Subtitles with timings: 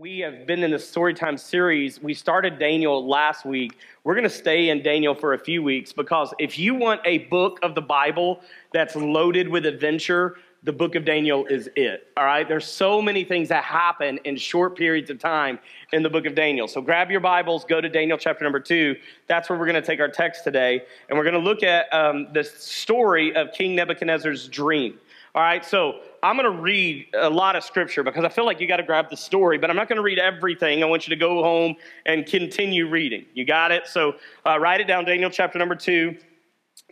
[0.00, 2.02] We have been in the Storytime series.
[2.02, 3.76] We started Daniel last week.
[4.02, 7.18] We're going to stay in Daniel for a few weeks because if you want a
[7.28, 8.40] book of the Bible
[8.72, 12.06] that's loaded with adventure, the book of Daniel is it.
[12.16, 12.48] All right?
[12.48, 15.58] There's so many things that happen in short periods of time
[15.92, 16.66] in the book of Daniel.
[16.66, 18.96] So grab your Bibles, go to Daniel chapter number two.
[19.26, 20.82] That's where we're going to take our text today.
[21.10, 24.98] And we're going to look at um, the story of King Nebuchadnezzar's dream.
[25.32, 28.58] All right, so I'm going to read a lot of scripture because I feel like
[28.58, 30.82] you got to grab the story, but I'm not going to read everything.
[30.82, 33.24] I want you to go home and continue reading.
[33.32, 33.86] You got it?
[33.86, 36.16] So uh, write it down, Daniel chapter number two.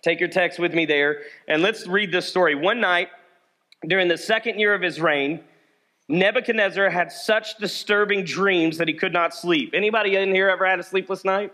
[0.03, 2.55] Take your text with me there, and let's read this story.
[2.55, 3.09] One night
[3.89, 5.41] during the second year of his reign,
[6.09, 9.73] Nebuchadnezzar had such disturbing dreams that he could not sleep.
[9.75, 11.53] Anybody in here ever had a sleepless night?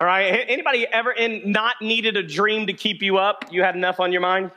[0.00, 0.44] All right.
[0.48, 3.44] Anybody ever in not needed a dream to keep you up?
[3.50, 4.52] You had enough on your mind?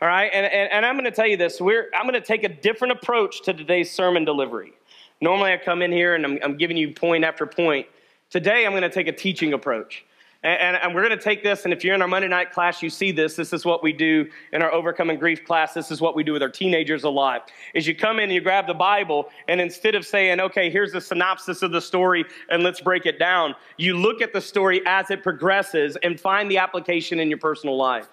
[0.00, 1.60] All right, and, and, and I'm going to tell you this.
[1.60, 4.72] We're, I'm going to take a different approach to today's sermon delivery.
[5.20, 7.88] Normally, I come in here and I'm, I'm giving you point after point.
[8.30, 10.04] Today, I'm going to take a teaching approach.
[10.44, 12.80] And, and, we're going to take this, and if you're in our Monday night class,
[12.80, 13.34] you see this.
[13.34, 15.74] This is what we do in our Overcoming Grief class.
[15.74, 17.50] This is what we do with our teenagers a lot.
[17.74, 20.92] Is you come in and you grab the Bible, and instead of saying, okay, here's
[20.92, 24.80] the synopsis of the story, and let's break it down, you look at the story
[24.86, 28.06] as it progresses and find the application in your personal life.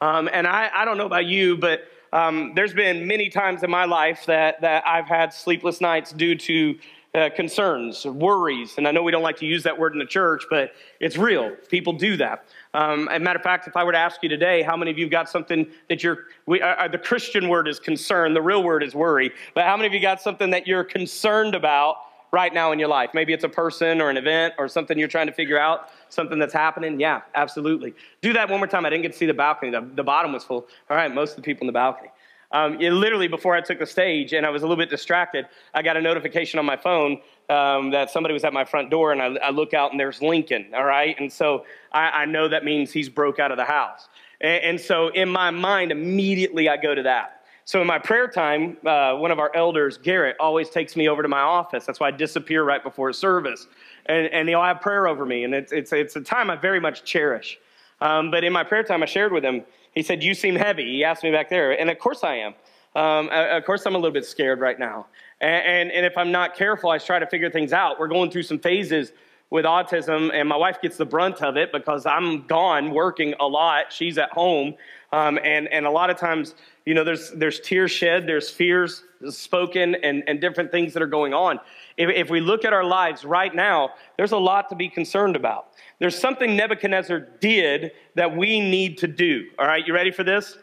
[0.00, 3.70] Um, and I, I don't know about you, but um, there's been many times in
[3.70, 6.78] my life that, that I've had sleepless nights due to
[7.14, 8.74] uh, concerns, worries.
[8.78, 11.16] And I know we don't like to use that word in the church, but it's
[11.16, 11.54] real.
[11.68, 12.44] People do that.
[12.72, 14.90] Um, as a matter of fact, if I were to ask you today, how many
[14.90, 18.42] of you got something that you're, we, uh, uh, the Christian word is concern, the
[18.42, 21.96] real word is worry, but how many of you got something that you're concerned about
[22.32, 23.10] right now in your life?
[23.14, 26.38] Maybe it's a person or an event or something you're trying to figure out something
[26.38, 27.00] that's happening?
[27.00, 27.94] Yeah, absolutely.
[28.20, 28.86] Do that one more time.
[28.86, 29.70] I didn't get to see the balcony.
[29.70, 30.66] The, the bottom was full.
[30.88, 32.10] All right, most of the people in the balcony.
[32.52, 35.46] Um, it, literally, before I took the stage and I was a little bit distracted,
[35.72, 39.12] I got a notification on my phone um, that somebody was at my front door,
[39.12, 41.16] and I, I, look out and there's Lincoln, all right?
[41.18, 44.08] And so I, I, know that means he's broke out of the house.
[44.40, 47.39] And, and, so in my mind, immediately I go to that.
[47.64, 51.22] So in my prayer time, uh, one of our elders, Garrett, always takes me over
[51.22, 51.84] to my office.
[51.84, 53.68] That's why I disappear right before service
[54.06, 55.44] and, and he'll have prayer over me.
[55.44, 57.58] And it's, it's, it's a time I very much cherish.
[58.00, 59.62] Um, but in my prayer time, I shared with him,
[59.94, 60.84] he said, You seem heavy.
[60.84, 61.78] He asked me back there.
[61.78, 62.54] And of course I am.
[62.96, 65.06] Um, of course, I'm a little bit scared right now.
[65.40, 68.00] And, and, and if I'm not careful, I try to figure things out.
[68.00, 69.12] We're going through some phases
[69.50, 73.46] with autism, and my wife gets the brunt of it because I'm gone working a
[73.46, 73.92] lot.
[73.92, 74.74] She's at home.
[75.12, 76.54] Um, and, and a lot of times,
[76.86, 81.08] you know, there's, there's tears shed, there's fears spoken, and, and different things that are
[81.08, 81.58] going on.
[81.96, 85.34] If, if we look at our lives right now, there's a lot to be concerned
[85.34, 85.68] about.
[85.98, 89.46] There's something Nebuchadnezzar did that we need to do.
[89.58, 90.56] All right, you ready for this?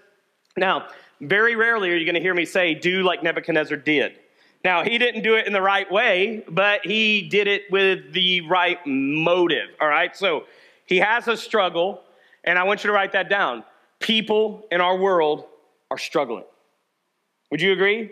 [0.56, 0.88] Now,
[1.20, 4.14] very rarely are you going to hear me say, do like Nebuchadnezzar did.
[4.64, 8.42] Now, he didn't do it in the right way, but he did it with the
[8.42, 9.70] right motive.
[9.80, 10.46] All right, so
[10.86, 12.02] he has a struggle,
[12.44, 13.64] and I want you to write that down.
[14.08, 15.48] People in our world
[15.92, 16.46] are struggling.
[17.52, 18.10] Would you agree?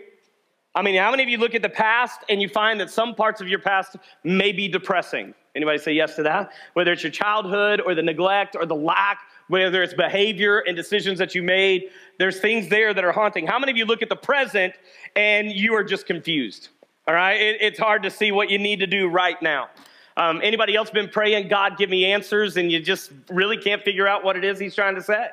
[0.74, 3.14] I mean, how many of you look at the past and you find that some
[3.14, 5.32] parts of your past may be depressing?
[5.54, 6.52] Anybody say yes to that?
[6.74, 11.18] Whether it's your childhood or the neglect or the lack, whether it's behavior and decisions
[11.18, 11.84] that you made,
[12.18, 13.46] there's things there that are haunting.
[13.46, 14.74] How many of you look at the present
[15.16, 16.68] and you are just confused?
[17.08, 19.70] All right, it, it's hard to see what you need to do right now.
[20.18, 24.06] Um, anybody else been praying, God, give me answers, and you just really can't figure
[24.06, 25.28] out what it is He's trying to say?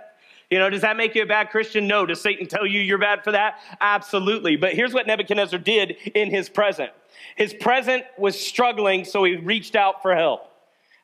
[0.53, 1.88] You know, does that make you a bad Christian?
[1.88, 2.06] No.
[2.06, 3.58] Does Satan tell you you're bad for that?
[3.81, 4.56] Absolutely.
[4.56, 6.91] But here's what Nebuchadnezzar did in his present
[7.36, 10.52] his present was struggling, so he reached out for help.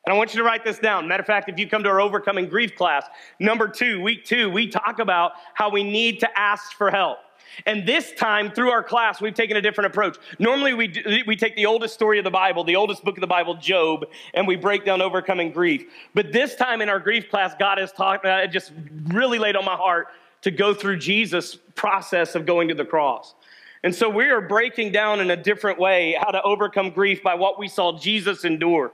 [0.06, 1.08] And I want you to write this down.
[1.08, 3.04] Matter of fact, if you come to our overcoming grief class,
[3.40, 7.18] number two, week two, we talk about how we need to ask for help.
[7.66, 10.16] And this time, through our class, we've taken a different approach.
[10.38, 13.20] Normally, we, do, we take the oldest story of the Bible, the oldest book of
[13.20, 15.84] the Bible, Job, and we break down overcoming grief.
[16.14, 18.72] But this time in our grief class, God has talked, uh, just
[19.08, 20.08] really laid on my heart
[20.42, 23.34] to go through Jesus' process of going to the cross.
[23.82, 27.34] And so we are breaking down in a different way how to overcome grief by
[27.34, 28.92] what we saw Jesus endure.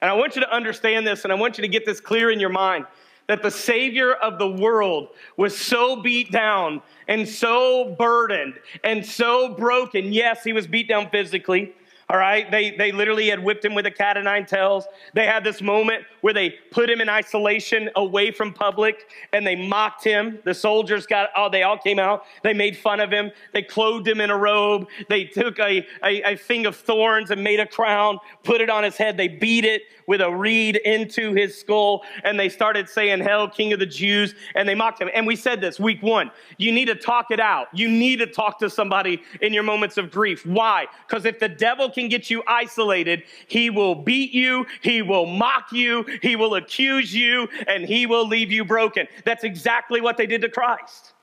[0.00, 2.30] And I want you to understand this, and I want you to get this clear
[2.30, 2.86] in your mind
[3.32, 5.08] that the Savior of the world
[5.38, 8.52] was so beat down and so burdened
[8.84, 10.12] and so broken.
[10.12, 11.74] Yes, he was beat down physically.
[12.12, 14.84] All right, they, they literally had whipped him with a cat of nine tails.
[15.14, 19.56] They had this moment where they put him in isolation away from public and they
[19.56, 20.38] mocked him.
[20.44, 22.24] The soldiers got, oh, they all came out.
[22.42, 23.30] They made fun of him.
[23.54, 24.88] They clothed him in a robe.
[25.08, 28.84] They took a, a, a thing of thorns and made a crown, put it on
[28.84, 29.16] his head.
[29.16, 33.72] They beat it with a reed into his skull and they started saying, Hell, King
[33.72, 35.08] of the Jews, and they mocked him.
[35.14, 37.68] And we said this week one you need to talk it out.
[37.72, 40.44] You need to talk to somebody in your moments of grief.
[40.44, 40.86] Why?
[41.06, 45.26] Because if the devil can can get you isolated, he will beat you, he will
[45.26, 49.06] mock you, he will accuse you, and he will leave you broken.
[49.24, 51.14] That's exactly what they did to Christ.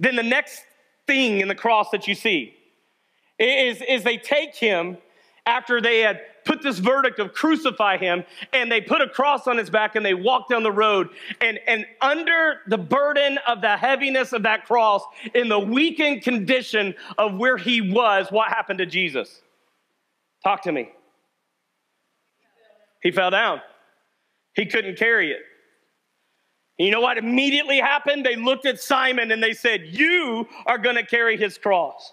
[0.00, 0.62] Then the next
[1.06, 2.54] thing in the cross that you see
[3.38, 4.98] is, is they take him
[5.46, 9.56] after they had put this verdict of crucify him and they put a cross on
[9.56, 11.08] his back and they walk down the road.
[11.40, 15.02] And, and under the burden of the heaviness of that cross
[15.34, 19.42] in the weakened condition of where he was what happened to jesus
[20.42, 20.90] talk to me.
[23.02, 23.60] He fell down.
[24.54, 25.40] He couldn't carry it.
[26.78, 28.24] You know what immediately happened?
[28.24, 32.12] They looked at simon and they said you are going to carry his cross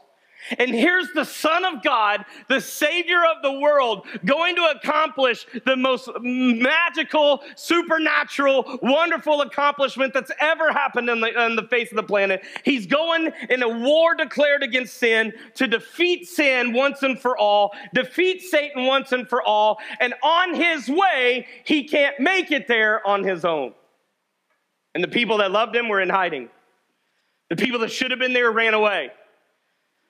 [0.58, 5.76] and here's the Son of God, the Savior of the world, going to accomplish the
[5.76, 12.04] most magical, supernatural, wonderful accomplishment that's ever happened on the, on the face of the
[12.04, 12.42] planet.
[12.64, 17.72] He's going in a war declared against sin to defeat sin once and for all,
[17.94, 19.80] defeat Satan once and for all.
[20.00, 23.74] And on his way, he can't make it there on his own.
[24.96, 26.50] And the people that loved him were in hiding.
[27.50, 29.12] The people that should have been there ran away.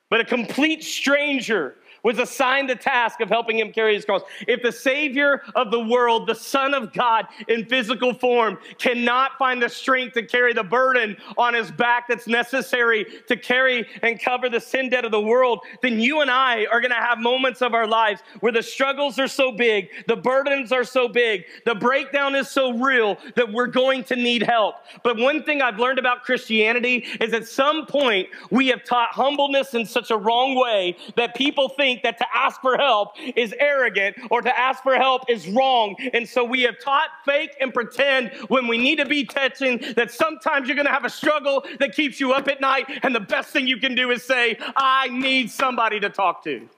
[0.09, 4.21] But a complete stranger was assigned the task of helping him carry his cross.
[4.47, 9.61] If the Savior of the world, the Son of God in physical form, cannot find
[9.61, 14.49] the strength to carry the burden on his back that's necessary to carry and cover
[14.49, 17.61] the sin debt of the world, then you and I are going to have moments
[17.61, 21.75] of our lives where the struggles are so big, the burdens are so big, the
[21.75, 24.75] breakdown is so real that we're going to need help.
[25.03, 29.73] But one thing I've learned about Christianity is at some point we have taught humbleness
[29.73, 33.53] in such a wrong way that people think think that to ask for help is
[33.59, 35.95] arrogant or to ask for help is wrong.
[36.13, 40.11] And so we have taught fake and pretend when we need to be touching that
[40.11, 42.85] sometimes you're going to have a struggle that keeps you up at night.
[43.01, 46.69] And the best thing you can do is say, I need somebody to talk to.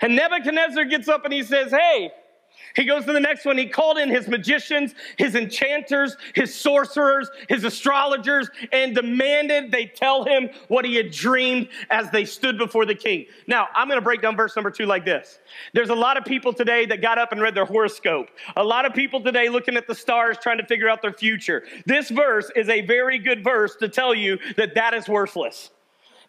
[0.00, 2.12] And Nebuchadnezzar gets up and he says, Hey,
[2.76, 3.58] he goes to the next one.
[3.58, 10.24] He called in his magicians, his enchanters, his sorcerers, his astrologers, and demanded they tell
[10.24, 13.26] him what he had dreamed as they stood before the king.
[13.46, 15.38] Now, I'm going to break down verse number two like this.
[15.74, 18.28] There's a lot of people today that got up and read their horoscope.
[18.56, 21.64] A lot of people today looking at the stars trying to figure out their future.
[21.86, 25.70] This verse is a very good verse to tell you that that is worthless.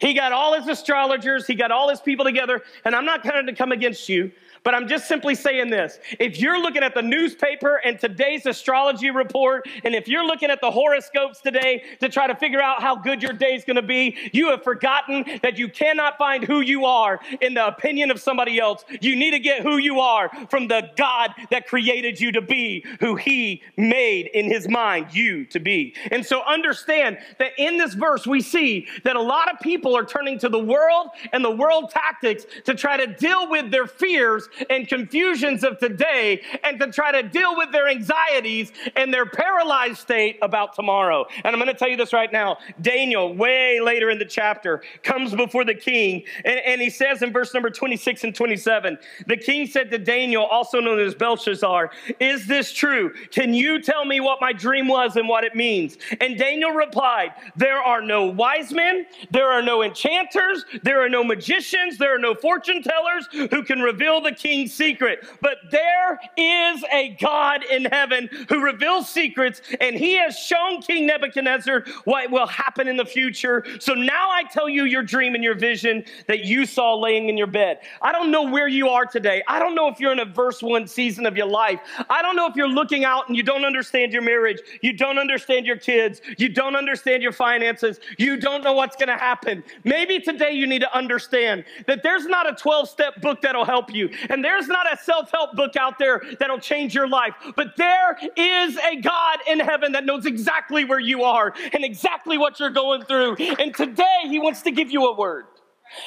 [0.01, 3.45] He got all his astrologers, he got all his people together, and I'm not trying
[3.45, 4.31] to come against you,
[4.63, 5.99] but I'm just simply saying this.
[6.19, 10.61] If you're looking at the newspaper and today's astrology report, and if you're looking at
[10.61, 14.49] the horoscopes today to try to figure out how good your day's gonna be, you
[14.49, 18.85] have forgotten that you cannot find who you are in the opinion of somebody else.
[19.01, 22.85] You need to get who you are from the God that created you to be,
[22.99, 25.95] who He made in His mind you to be.
[26.11, 30.05] And so understand that in this verse, we see that a lot of people are
[30.05, 34.47] turning to the world and the world tactics to try to deal with their fears
[34.69, 39.97] and confusions of today and to try to deal with their anxieties and their paralyzed
[39.97, 41.25] state about tomorrow.
[41.43, 42.57] And I'm going to tell you this right now.
[42.81, 47.31] Daniel, way later in the chapter, comes before the king and, and he says in
[47.31, 52.47] verse number 26 and 27 the king said to Daniel, also known as Belshazzar, Is
[52.47, 53.13] this true?
[53.31, 55.97] Can you tell me what my dream was and what it means?
[56.19, 61.23] And Daniel replied, There are no wise men, there are no enchanters, there are no
[61.23, 65.25] magicians, there are no fortune tellers who can reveal the king's secret.
[65.41, 71.07] But there is a God in heaven who reveals secrets, and he has shown King
[71.07, 73.65] Nebuchadnezzar what will happen in the future.
[73.79, 77.37] So now I tell you your dream and your vision that you saw laying in
[77.37, 77.79] your bed.
[78.01, 79.43] I don't know where you are today.
[79.47, 81.79] I don't know if you're in a verse one season of your life.
[82.09, 85.17] I don't know if you're looking out and you don't understand your marriage, you don't
[85.17, 89.63] understand your kids, you don't understand your finances, you don't know what's going to happen.
[89.83, 93.93] Maybe today you need to understand that there's not a 12 step book that'll help
[93.93, 94.09] you.
[94.31, 98.17] And there's not a self help book out there that'll change your life, but there
[98.37, 102.69] is a God in heaven that knows exactly where you are and exactly what you're
[102.69, 103.35] going through.
[103.35, 105.45] And today, He wants to give you a word,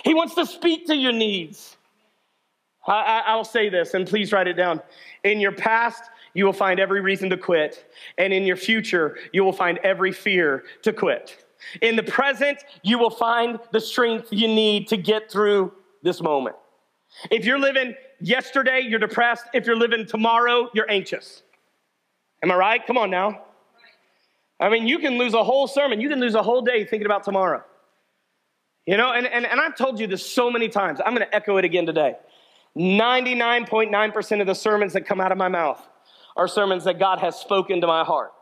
[0.04, 1.76] He wants to speak to your needs.
[2.86, 4.82] I, will say this, and please write it down.
[5.22, 6.02] In your past,
[6.34, 10.12] you will find every reason to quit, and in your future, you will find every
[10.12, 11.46] fear to quit.
[11.80, 16.56] In the present, you will find the strength you need to get through this moment.
[17.30, 19.44] If you're living yesterday, you're depressed.
[19.52, 21.42] If you're living tomorrow, you're anxious.
[22.42, 22.86] Am I right?
[22.86, 23.42] Come on now.
[24.60, 27.06] I mean, you can lose a whole sermon, you can lose a whole day thinking
[27.06, 27.62] about tomorrow.
[28.86, 31.00] You know, and, and, and I've told you this so many times.
[31.04, 32.14] I'm going to echo it again today.
[32.76, 35.80] 99.9% of the sermons that come out of my mouth
[36.36, 38.32] are sermons that God has spoken to my heart.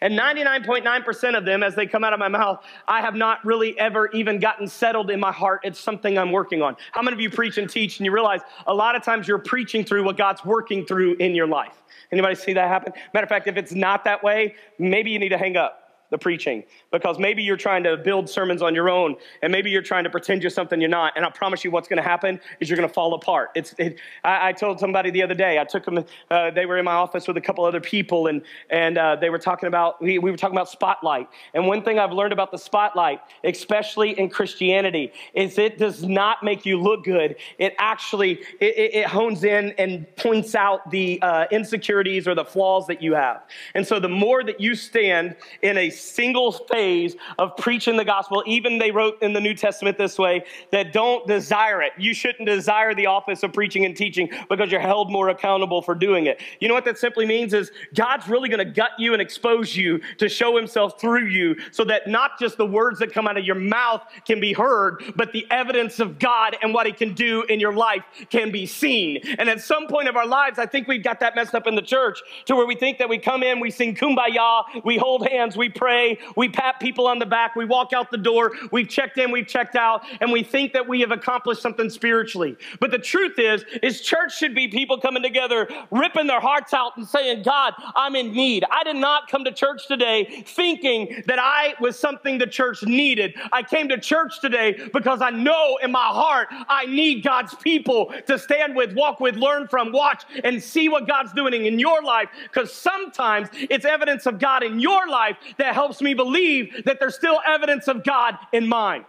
[0.00, 3.78] And 99.9% of them, as they come out of my mouth, I have not really
[3.78, 5.60] ever even gotten settled in my heart.
[5.64, 6.76] It's something I'm working on.
[6.92, 9.38] How many of you preach and teach and you realize a lot of times you're
[9.38, 11.82] preaching through what God's working through in your life?
[12.12, 12.92] Anybody see that happen?
[13.12, 15.83] Matter of fact, if it's not that way, maybe you need to hang up
[16.14, 19.82] the preaching because maybe you're trying to build sermons on your own and maybe you're
[19.82, 21.12] trying to pretend you're something you're not.
[21.16, 23.50] And I promise you, what's going to happen is you're going to fall apart.
[23.56, 26.78] It's, it, I, I, told somebody the other day, I took them, uh, they were
[26.78, 30.00] in my office with a couple other people and, and uh, they were talking about,
[30.00, 31.28] we, we were talking about spotlight.
[31.52, 36.44] And one thing I've learned about the spotlight, especially in Christianity, is it does not
[36.44, 37.34] make you look good.
[37.58, 42.86] It actually, it, it hones in and points out the uh, insecurities or the flaws
[42.86, 43.42] that you have.
[43.74, 48.42] And so the more that you stand in a single phase of preaching the gospel.
[48.46, 51.92] Even they wrote in the New Testament this way that don't desire it.
[51.98, 55.94] You shouldn't desire the office of preaching and teaching because you're held more accountable for
[55.94, 56.40] doing it.
[56.60, 59.76] You know what that simply means is God's really going to gut you and expose
[59.76, 63.36] you to show himself through you so that not just the words that come out
[63.36, 67.14] of your mouth can be heard, but the evidence of God and what he can
[67.14, 69.20] do in your life can be seen.
[69.38, 71.74] And at some point of our lives, I think we've got that messed up in
[71.74, 75.26] the church to where we think that we come in, we sing kumbaya, we hold
[75.28, 78.52] hands, we pray, pray, we pat people on the back, we walk out the door,
[78.72, 82.56] we've checked in, we've checked out, and we think that we have accomplished something spiritually.
[82.80, 86.96] But the truth is, is church should be people coming together, ripping their hearts out
[86.96, 88.64] and saying, God, I'm in need.
[88.70, 93.34] I did not come to church today thinking that I was something the church needed.
[93.52, 98.10] I came to church today because I know in my heart I need God's people
[98.26, 102.02] to stand with, walk with, learn from, watch, and see what God's doing in your
[102.02, 102.30] life.
[102.44, 107.14] Because sometimes it's evidence of God in your life that helps me believe that there's
[107.14, 109.04] still evidence of God in mine.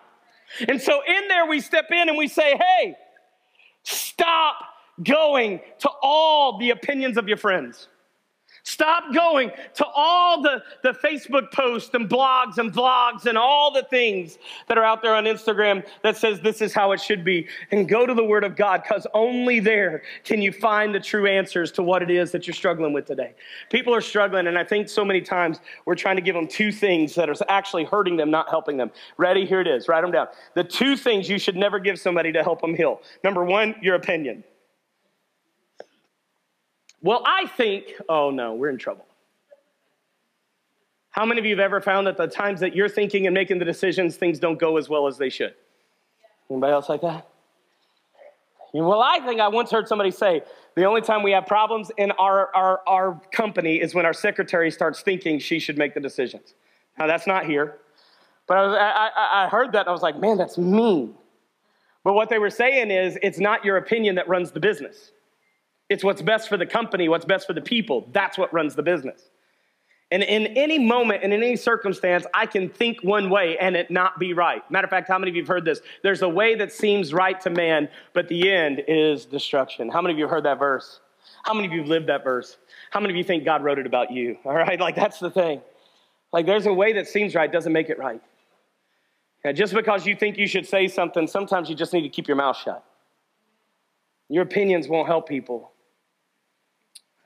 [0.67, 2.95] And so in there, we step in and we say, hey,
[3.83, 4.55] stop
[5.01, 7.87] going to all the opinions of your friends.
[8.67, 13.83] Stop going to all the, the Facebook posts and blogs and vlogs and all the
[13.83, 17.47] things that are out there on Instagram that says this is how it should be.
[17.69, 21.27] And go to the Word of God because only there can you find the true
[21.27, 23.35] answers to what it is that you're struggling with today.
[23.69, 26.71] People are struggling, and I think so many times we're trying to give them two
[26.71, 28.89] things that are actually hurting them, not helping them.
[29.17, 29.45] Ready?
[29.45, 29.87] Here it is.
[29.87, 30.29] Write them down.
[30.55, 32.99] The two things you should never give somebody to help them heal.
[33.23, 34.43] Number one, your opinion.
[37.05, 39.05] Well, I think, oh no, we're in trouble.
[41.11, 43.59] How many of you have ever found that the times that you're thinking and making
[43.59, 45.53] the decisions, things don't go as well as they should?
[46.49, 47.27] Anybody else like that?
[48.73, 50.41] Well, I think I once heard somebody say
[50.73, 54.71] the only time we have problems in our, our, our company is when our secretary
[54.71, 56.55] starts thinking she should make the decisions.
[56.97, 57.77] Now, that's not here.
[58.47, 61.13] But I, was, I, I heard that and I was like, man, that's mean.
[62.03, 65.11] But what they were saying is it's not your opinion that runs the business.
[65.89, 68.09] It's what's best for the company, what's best for the people.
[68.11, 69.29] That's what runs the business.
[70.11, 73.89] And in any moment, and in any circumstance, I can think one way and it
[73.89, 74.61] not be right.
[74.69, 75.81] Matter of fact, how many of you have heard this?
[76.03, 79.89] There's a way that seems right to man, but the end is destruction.
[79.89, 80.99] How many of you have heard that verse?
[81.43, 82.57] How many of you have lived that verse?
[82.91, 84.37] How many of you think God wrote it about you?
[84.45, 85.61] All right, like that's the thing.
[86.31, 88.21] Like there's a way that seems right doesn't make it right.
[89.43, 92.27] Yeah, just because you think you should say something, sometimes you just need to keep
[92.27, 92.83] your mouth shut.
[94.29, 95.71] Your opinions won't help people.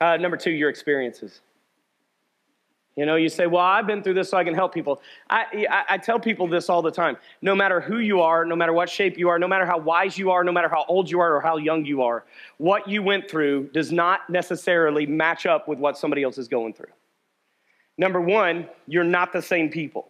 [0.00, 1.40] Uh, number two, your experiences.
[2.96, 5.00] You know, you say, Well, I've been through this so I can help people.
[5.28, 7.16] I, I, I, tell people this all the time.
[7.40, 10.18] No matter who you are, no matter what shape you are, no matter how wise
[10.18, 12.24] you are, no matter how old you are or how young you are,
[12.58, 16.74] what you went through does not necessarily match up with what somebody else is going
[16.74, 16.92] through.
[17.96, 20.08] Number one, you're not the same people.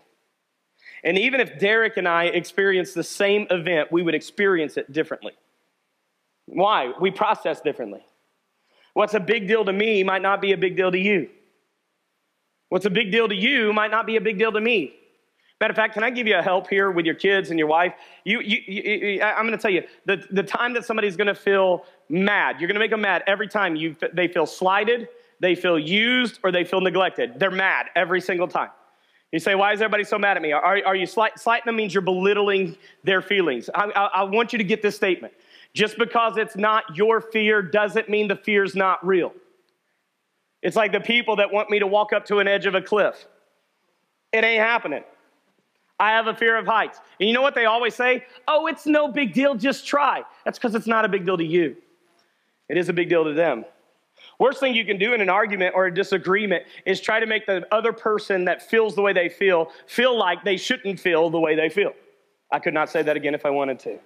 [1.05, 5.33] And even if Derek and I experienced the same event, we would experience it differently.
[6.47, 6.93] Why?
[7.01, 8.05] We process differently.
[8.95, 11.29] What's a big deal to me might not be a big deal to you.
[12.69, 14.95] What's a big deal to you might not be a big deal to me.
[15.61, 17.69] Matter of fact, can I give you a help here with your kids and your
[17.69, 17.93] wife?
[18.25, 21.35] You, you, you I'm going to tell you the, the time that somebody's going to
[21.35, 25.55] feel mad, you're going to make them mad every time you, they feel slighted, they
[25.55, 27.39] feel used, or they feel neglected.
[27.39, 28.71] They're mad every single time.
[29.33, 30.53] You say, why is everybody so mad at me?
[30.53, 33.69] Are, are you slight, slighting them means you're belittling their feelings.
[33.75, 35.35] I, I, I want you to get this statement.
[35.75, 39.33] Just because it's not your fear doesn't mean the fear's not real.
[40.63, 42.83] It's like the people that want me to walk up to an edge of a
[42.83, 43.27] cliff.
[44.33, 45.05] It ain't happening.
[45.99, 46.99] I have a fear of heights.
[47.19, 48.25] And you know what they always say?
[48.49, 50.23] Oh, it's no big deal, just try.
[50.45, 51.77] That's because it's not a big deal to you.
[52.69, 53.65] It is a big deal to them.
[54.39, 57.47] Worst thing you can do in an argument or a disagreement is try to make
[57.47, 61.39] the other person that feels the way they feel feel like they shouldn't feel the
[61.39, 61.93] way they feel.
[62.51, 63.99] I could not say that again if I wanted to.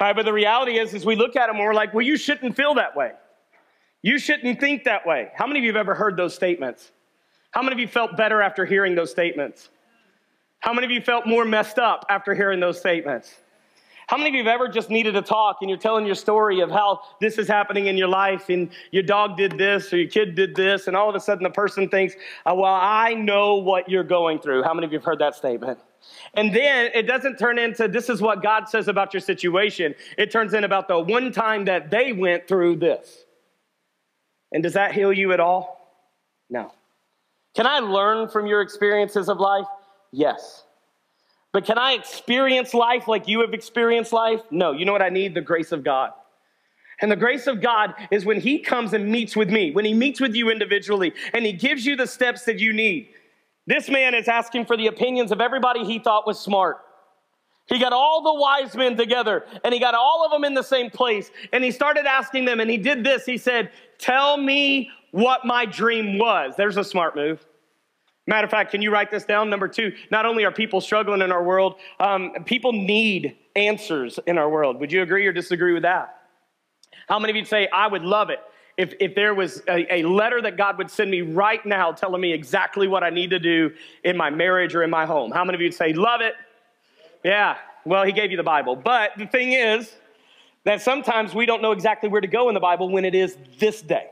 [0.00, 2.54] Right, but the reality is, is we look at them we're like, well, you shouldn't
[2.54, 3.12] feel that way.
[4.02, 5.30] You shouldn't think that way.
[5.34, 6.92] How many of you have ever heard those statements?
[7.50, 9.70] How many of you felt better after hearing those statements?
[10.60, 13.34] How many of you felt more messed up after hearing those statements?
[14.08, 16.60] How many of you have ever just needed to talk and you're telling your story
[16.60, 20.08] of how this is happening in your life and your dog did this or your
[20.08, 23.56] kid did this, and all of a sudden the person thinks, oh, Well, I know
[23.56, 24.62] what you're going through?
[24.62, 25.80] How many of you have heard that statement?
[26.34, 29.94] And then it doesn't turn into this is what God says about your situation.
[30.18, 33.24] It turns in about the one time that they went through this.
[34.52, 35.76] And does that heal you at all?
[36.50, 36.72] No.
[37.54, 39.66] Can I learn from your experiences of life?
[40.12, 40.64] Yes.
[41.52, 44.42] But can I experience life like you have experienced life?
[44.50, 44.72] No.
[44.72, 45.34] You know what I need?
[45.34, 46.12] The grace of God.
[47.00, 49.94] And the grace of God is when He comes and meets with me, when He
[49.94, 53.08] meets with you individually, and He gives you the steps that you need.
[53.66, 56.78] This man is asking for the opinions of everybody he thought was smart.
[57.66, 60.62] He got all the wise men together and he got all of them in the
[60.62, 61.30] same place.
[61.52, 63.26] And he started asking them, and he did this.
[63.26, 66.54] He said, Tell me what my dream was.
[66.56, 67.44] There's a smart move.
[68.28, 69.50] Matter of fact, can you write this down?
[69.50, 74.36] Number two, not only are people struggling in our world, um, people need answers in
[74.36, 74.80] our world.
[74.80, 76.16] Would you agree or disagree with that?
[77.08, 78.40] How many of you say, I would love it
[78.76, 82.20] if, if there was a, a, letter that God would send me right now telling
[82.20, 83.70] me exactly what I need to do
[84.04, 85.30] in my marriage or in my home.
[85.30, 86.34] How many of you would say, Love it?
[87.24, 88.76] Yeah, well, He gave you the Bible.
[88.76, 89.94] But the thing is
[90.64, 93.36] that sometimes we don't know exactly where to go in the Bible when it is
[93.58, 94.10] this day.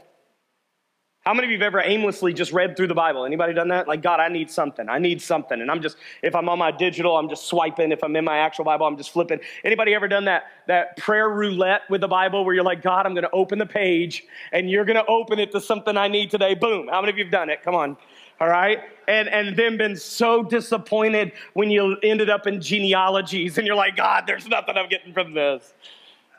[1.26, 3.24] How many of you have ever aimlessly just read through the Bible?
[3.24, 3.88] Anybody done that?
[3.88, 4.90] Like, God, I need something.
[4.90, 5.58] I need something.
[5.58, 7.92] And I'm just, if I'm on my digital, I'm just swiping.
[7.92, 9.40] If I'm in my actual Bible, I'm just flipping.
[9.64, 13.14] Anybody ever done that, that prayer roulette with the Bible where you're like, God, I'm
[13.14, 16.30] going to open the page and you're going to open it to something I need
[16.30, 16.54] today?
[16.54, 16.88] Boom.
[16.88, 17.62] How many of you have done it?
[17.62, 17.96] Come on.
[18.38, 18.80] All right.
[19.08, 23.96] And, and then been so disappointed when you ended up in genealogies and you're like,
[23.96, 25.72] God, there's nothing I'm getting from this.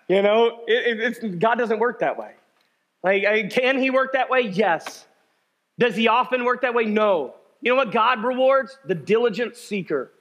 [0.08, 2.34] You know, it, it, God doesn't work that way.
[3.06, 4.42] Like, can he work that way?
[4.42, 5.06] Yes.
[5.78, 6.86] Does he often work that way?
[6.86, 7.36] No.
[7.62, 8.80] You know what God rewards?
[8.88, 10.12] The diligent seeker.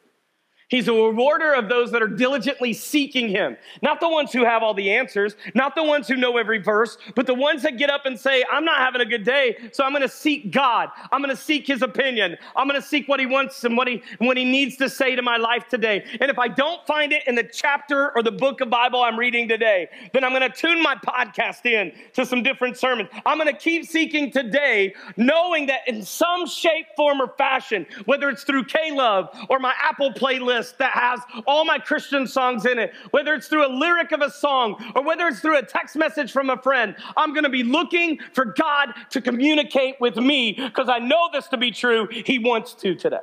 [0.68, 3.56] He's a rewarder of those that are diligently seeking him.
[3.82, 6.96] Not the ones who have all the answers, not the ones who know every verse,
[7.14, 9.84] but the ones that get up and say, I'm not having a good day, so
[9.84, 10.88] I'm going to seek God.
[11.12, 12.36] I'm going to seek his opinion.
[12.56, 15.14] I'm going to seek what he wants and what he, what he needs to say
[15.14, 16.04] to my life today.
[16.20, 19.18] And if I don't find it in the chapter or the book of Bible I'm
[19.18, 23.10] reading today, then I'm going to tune my podcast in to some different sermons.
[23.26, 28.30] I'm going to keep seeking today, knowing that in some shape, form, or fashion, whether
[28.30, 32.66] it's through K Love or my Apple playlist, playlist that has all my Christian songs
[32.66, 35.62] in it, whether it's through a lyric of a song or whether it's through a
[35.62, 40.16] text message from a friend, I'm going to be looking for God to communicate with
[40.16, 42.08] me because I know this to be true.
[42.10, 43.18] He wants to today.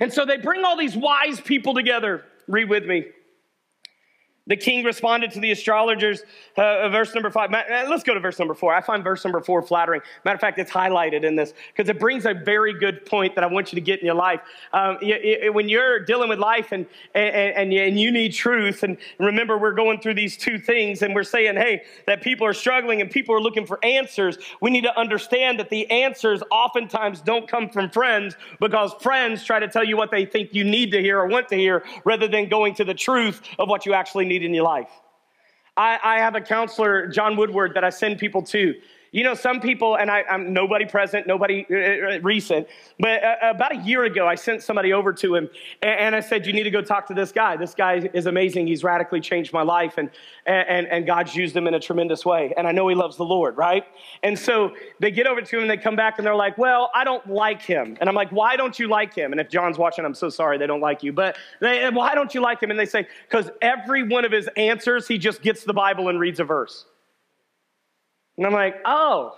[0.00, 2.24] And so they bring all these wise people together.
[2.48, 3.06] Read with me.
[4.46, 6.22] The king responded to the astrologers,
[6.58, 7.50] uh, uh verse number five.
[7.50, 8.74] Uh, let's go to verse number four.
[8.74, 10.02] I find verse number four flattering.
[10.22, 13.44] Matter of fact, it's highlighted in this because it brings a very good point that
[13.44, 14.40] I want you to get in your life.
[14.74, 14.98] Um,
[15.54, 20.00] when you're dealing with life and, and, and you need truth, and remember, we're going
[20.00, 23.40] through these two things and we're saying, hey, that people are struggling and people are
[23.40, 24.36] looking for answers.
[24.60, 29.58] We need to understand that the answers oftentimes don't come from friends because friends try
[29.58, 32.28] to tell you what they think you need to hear or want to hear rather
[32.28, 34.90] than going to the truth of what you actually need need in your life.
[35.76, 38.74] I, I have a counselor, John Woodward, that I send people to.
[39.14, 42.66] You know, some people, and I, am nobody present, nobody uh, uh, recent,
[42.98, 45.48] but uh, about a year ago, I sent somebody over to him
[45.82, 47.56] and, and, I said, You need to go talk to this guy.
[47.56, 48.66] This guy is amazing.
[48.66, 50.10] He's radically changed my life, and,
[50.46, 52.52] and, and God's used him in a tremendous way.
[52.56, 53.84] And I know he loves the Lord, right?
[54.24, 56.90] And so they get over to him and they come back and they're like, Well,
[56.92, 57.96] I don't like him.
[58.00, 59.30] And I'm like, Why don't you like him?
[59.30, 61.12] And if John's watching, I'm so sorry they don't like you.
[61.12, 62.72] But they, why don't you like him?
[62.72, 66.18] And they say, Because every one of his answers, he just gets the Bible and
[66.18, 66.86] reads a verse.
[68.36, 69.36] And I'm like, oh.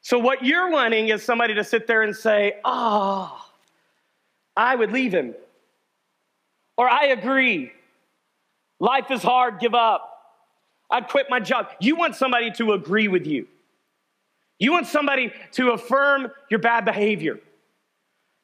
[0.00, 3.46] So what you're wanting is somebody to sit there and say, oh,
[4.56, 5.34] I would leave him.
[6.76, 7.72] Or I agree.
[8.80, 10.10] Life is hard, give up.
[10.90, 11.68] I'd quit my job.
[11.80, 13.46] You want somebody to agree with you.
[14.58, 17.40] You want somebody to affirm your bad behavior.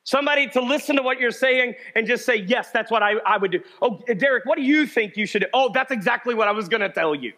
[0.05, 3.37] Somebody to listen to what you're saying and just say, yes, that's what I, I
[3.37, 3.61] would do.
[3.83, 5.49] Oh, Derek, what do you think you should do?
[5.53, 7.33] Oh, that's exactly what I was going to tell you.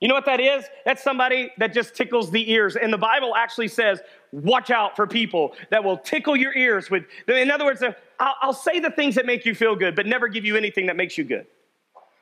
[0.00, 0.64] You know what that is?
[0.84, 2.76] That's somebody that just tickles the ears.
[2.76, 7.04] And the Bible actually says, watch out for people that will tickle your ears with,
[7.28, 7.82] in other words,
[8.20, 10.86] I'll, I'll, say the things that make you feel good, but never give you anything
[10.86, 11.46] that makes you good.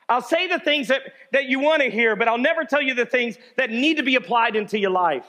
[0.07, 1.01] I'll say the things that,
[1.33, 4.03] that you want to hear, but I'll never tell you the things that need to
[4.03, 5.25] be applied into your life.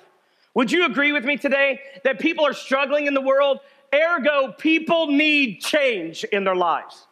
[0.55, 3.59] Would you agree with me today that people are struggling in the world?
[3.93, 7.07] Ergo, people need change in their lives.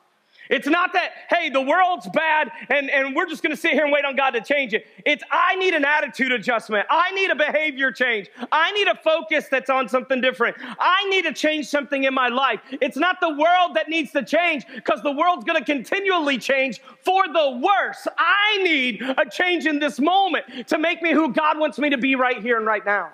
[0.50, 3.92] It's not that, hey, the world's bad and, and we're just gonna sit here and
[3.92, 4.86] wait on God to change it.
[5.06, 6.86] It's, I need an attitude adjustment.
[6.90, 8.28] I need a behavior change.
[8.52, 10.56] I need a focus that's on something different.
[10.60, 12.60] I need to change something in my life.
[12.70, 17.26] It's not the world that needs to change because the world's gonna continually change for
[17.26, 18.06] the worse.
[18.18, 21.98] I need a change in this moment to make me who God wants me to
[21.98, 23.10] be right here and right now.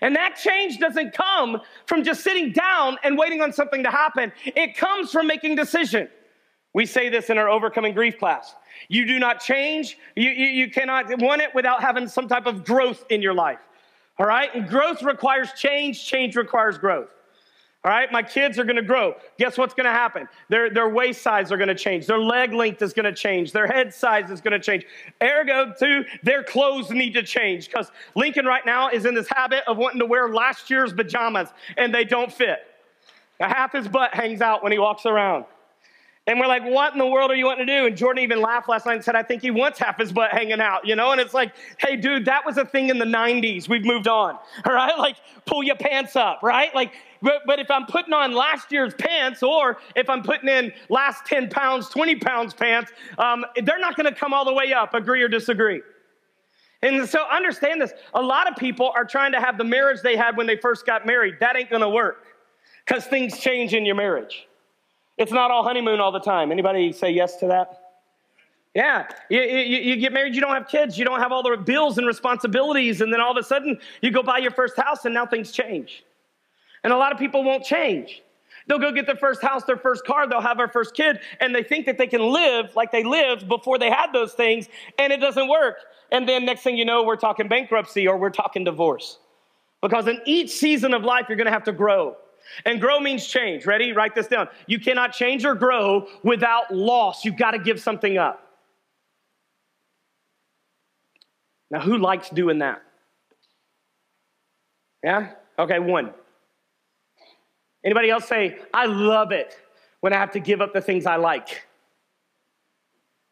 [0.00, 4.32] And that change doesn't come from just sitting down and waiting on something to happen.
[4.44, 6.08] It comes from making decision.
[6.74, 8.54] We say this in our overcoming grief class.
[8.88, 9.96] You do not change.
[10.16, 13.60] You, you, you cannot want it without having some type of growth in your life.
[14.18, 14.54] All right?
[14.54, 16.04] And growth requires change.
[16.04, 17.08] Change requires growth.
[17.84, 19.14] All right, my kids are gonna grow.
[19.38, 20.26] Guess what's gonna happen?
[20.48, 22.06] Their, their waist size are gonna change.
[22.06, 23.52] Their leg length is gonna change.
[23.52, 24.86] Their head size is gonna change.
[25.22, 29.64] Ergo, too, their clothes need to change because Lincoln right now is in this habit
[29.66, 32.60] of wanting to wear last year's pajamas and they don't fit.
[33.38, 35.44] half his butt hangs out when he walks around.
[36.26, 37.86] And we're like, what in the world are you wanting to do?
[37.86, 40.30] And Jordan even laughed last night and said, I think he wants half his butt
[40.30, 41.12] hanging out, you know?
[41.12, 43.68] And it's like, hey, dude, that was a thing in the 90s.
[43.68, 44.96] We've moved on, all right?
[44.96, 46.74] Like, pull your pants up, right?
[46.74, 50.72] Like, but, but if I'm putting on last year's pants or if I'm putting in
[50.88, 54.94] last 10 pounds, 20 pounds pants, um, they're not gonna come all the way up,
[54.94, 55.82] agree or disagree.
[56.80, 60.16] And so understand this a lot of people are trying to have the marriage they
[60.16, 61.36] had when they first got married.
[61.40, 62.26] That ain't gonna work
[62.86, 64.46] because things change in your marriage.
[65.16, 66.50] It's not all honeymoon all the time.
[66.50, 67.80] Anybody say yes to that?
[68.74, 71.56] Yeah, you, you, you, get married, you don't have kids, you don't have all the
[71.56, 75.04] bills and responsibilities, and then all of a sudden you go buy your first house
[75.04, 76.04] and now things change.
[76.82, 78.22] And a lot of people won't change.
[78.66, 81.54] They'll go get their first house, their first car, they'll have their first kid, and
[81.54, 85.12] they think that they can live like they lived before they had those things, and
[85.12, 85.76] it doesn't work.
[86.10, 89.18] And then next thing you know, we're talking bankruptcy or we're talking divorce.
[89.82, 92.16] Because in each season of life, you're gonna have to grow.
[92.64, 93.66] And grow means change.
[93.66, 93.92] Ready?
[93.92, 94.48] Write this down.
[94.66, 97.24] You cannot change or grow without loss.
[97.24, 98.40] You've got to give something up.
[101.70, 102.82] Now, who likes doing that?
[105.02, 105.32] Yeah?
[105.58, 106.12] Okay, one.
[107.84, 109.56] Anybody else say, I love it
[110.00, 111.66] when I have to give up the things I like?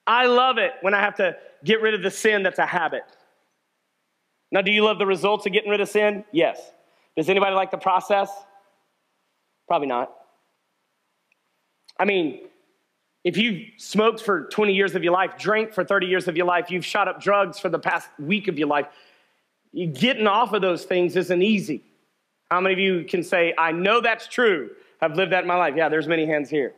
[0.06, 3.04] I love it when I have to get rid of the sin that's a habit.
[4.50, 6.24] Now, do you love the results of getting rid of sin?
[6.32, 6.72] Yes.
[7.16, 8.30] Does anybody like the process?
[9.68, 10.12] Probably not.
[11.98, 12.40] I mean,
[13.24, 16.46] if you've smoked for 20 years of your life, drank for 30 years of your
[16.46, 18.86] life, you've shot up drugs for the past week of your life,
[19.92, 21.82] getting off of those things isn't easy.
[22.50, 24.70] How many of you can say, I know that's true?
[25.00, 25.74] I've lived that in my life.
[25.76, 26.74] Yeah, there's many hands here.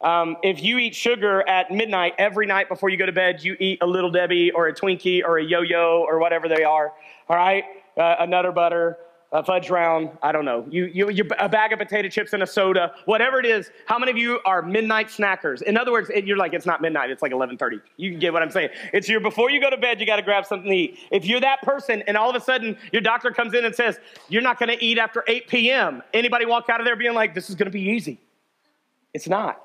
[0.00, 3.56] Um, if you eat sugar at midnight every night before you go to bed, you
[3.58, 6.92] eat a little Debbie or a Twinkie or a yo yo or whatever they are,
[7.28, 7.64] all right?
[7.96, 8.96] Uh, a Nutter Butter,
[9.30, 12.42] a fudge round, I don't know, you, you, you, a bag of potato chips and
[12.42, 15.60] a soda, whatever it is, how many of you are midnight snackers?
[15.62, 17.82] In other words, it, you're like, it's not midnight, it's like 11.30.
[17.98, 18.70] You get what I'm saying.
[18.94, 20.98] It's your, before you go to bed, you got to grab something to eat.
[21.10, 23.98] If you're that person and all of a sudden your doctor comes in and says,
[24.30, 27.34] you're not going to eat after 8 p.m., anybody walk out of there being like,
[27.34, 28.18] this is going to be easy?
[29.12, 29.62] It's not.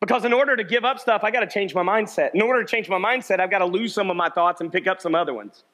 [0.00, 2.30] Because in order to give up stuff, I got to change my mindset.
[2.32, 4.72] In order to change my mindset, I've got to lose some of my thoughts and
[4.72, 5.64] pick up some other ones.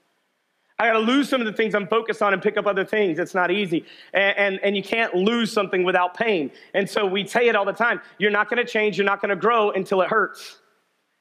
[0.82, 2.84] I got to lose some of the things I'm focused on and pick up other
[2.84, 3.20] things.
[3.20, 3.84] It's not easy.
[4.12, 6.50] And, and, and you can't lose something without pain.
[6.74, 9.22] And so we say it all the time you're not going to change, you're not
[9.22, 10.58] going to grow until it hurts.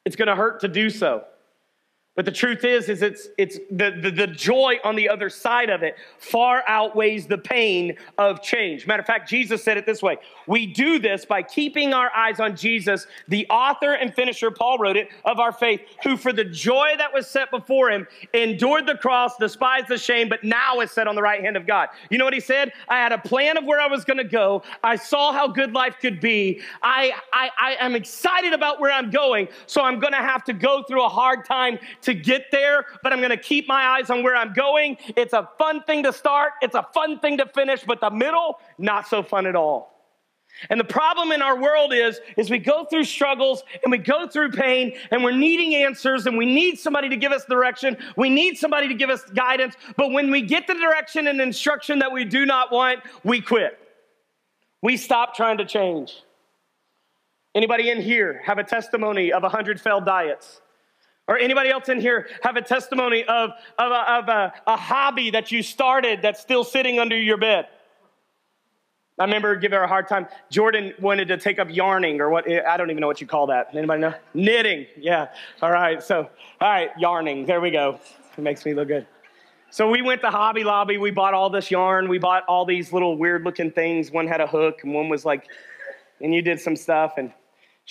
[0.04, 1.26] It's going to hurt to do so.
[2.14, 5.70] But the truth is, is it's, it's the, the, the, joy on the other side
[5.70, 8.86] of it far outweighs the pain of change.
[8.86, 10.18] Matter of fact, Jesus said it this way.
[10.46, 14.98] We do this by keeping our eyes on Jesus, the author and finisher, Paul wrote
[14.98, 18.96] it, of our faith, who for the joy that was set before him endured the
[18.96, 21.88] cross, despised the shame, but now is set on the right hand of God.
[22.10, 22.74] You know what he said?
[22.90, 24.64] I had a plan of where I was going to go.
[24.84, 26.62] I saw how good life could be.
[26.84, 30.54] I, I, I am excited about where I'm going, so I'm going to have to
[30.54, 34.10] go through a hard time to get there, but I'm going to keep my eyes
[34.10, 34.98] on where I'm going.
[35.16, 38.60] It's a fun thing to start, it's a fun thing to finish, but the middle,
[38.78, 39.92] not so fun at all.
[40.70, 44.28] And the problem in our world is, is we go through struggles and we go
[44.28, 47.98] through pain and we're needing answers and we need somebody to give us direction.
[48.16, 49.76] We need somebody to give us guidance.
[49.98, 53.80] But when we get the direction and instruction that we do not want, we quit.
[54.82, 56.22] We stop trying to change.
[57.56, 60.62] Anybody in here have a testimony of a 100 failed diets?
[61.32, 65.30] Or anybody else in here have a testimony of, of, a, of a, a hobby
[65.30, 67.70] that you started that's still sitting under your bed?
[69.18, 70.28] I remember giving her a hard time.
[70.50, 73.48] Jordan wanted to take up yarning or what, I don't even know what you call
[73.48, 73.74] that.
[73.74, 74.14] Anybody know?
[74.34, 74.88] Knitting.
[74.98, 75.30] Yeah.
[75.62, 76.04] All right.
[76.04, 77.46] So, all right, yarning.
[77.46, 77.98] There we go.
[78.38, 79.08] It makes me look good.
[79.70, 80.98] So we went to Hobby Lobby.
[80.98, 82.10] We bought all this yarn.
[82.10, 84.12] We bought all these little weird looking things.
[84.12, 85.48] One had a hook and one was like,
[86.20, 87.14] and you did some stuff.
[87.16, 87.32] And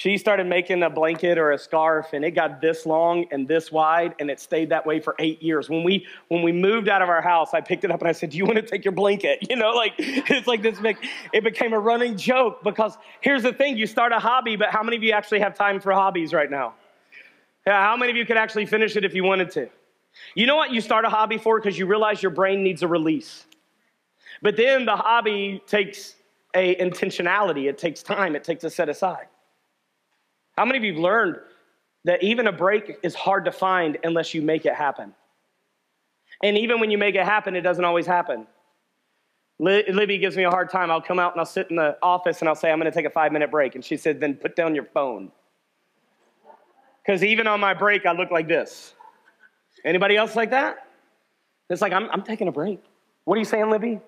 [0.00, 3.70] she started making a blanket or a scarf and it got this long and this
[3.70, 5.68] wide and it stayed that way for eight years.
[5.68, 8.12] When we when we moved out of our house i picked it up and i
[8.12, 9.40] said do you want to take your blanket?
[9.50, 10.96] You know like it's like this big
[11.34, 14.82] it became a running joke because here's the thing you start a hobby but how
[14.82, 16.72] many of you actually have time for hobbies right now?
[17.66, 19.68] Yeah, how many of you could actually finish it if you wanted to?
[20.34, 21.60] You know what you start a hobby for?
[21.60, 23.44] Because you realize your brain needs a release.
[24.40, 26.14] But then the hobby takes
[26.54, 27.68] a intentionality.
[27.68, 28.34] It takes time.
[28.34, 29.26] It takes a set aside
[30.60, 31.36] how many of you have learned
[32.04, 35.14] that even a break is hard to find unless you make it happen?
[36.42, 38.46] And even when you make it happen, it doesn't always happen.
[39.58, 40.90] Libby gives me a hard time.
[40.90, 42.94] I'll come out and I'll sit in the office and I'll say, I'm going to
[42.94, 43.74] take a five minute break.
[43.74, 45.32] And she said, then put down your phone.
[47.02, 48.92] Because even on my break, I look like this.
[49.82, 50.88] Anybody else like that?
[51.70, 52.84] It's like, I'm, I'm taking a break.
[53.24, 53.98] What are you saying, Libby?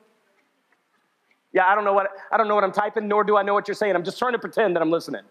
[1.54, 3.54] Yeah, I don't know what I don't know what I'm typing, nor do I know
[3.54, 3.94] what you're saying.
[3.94, 5.22] I'm just trying to pretend that I'm listening.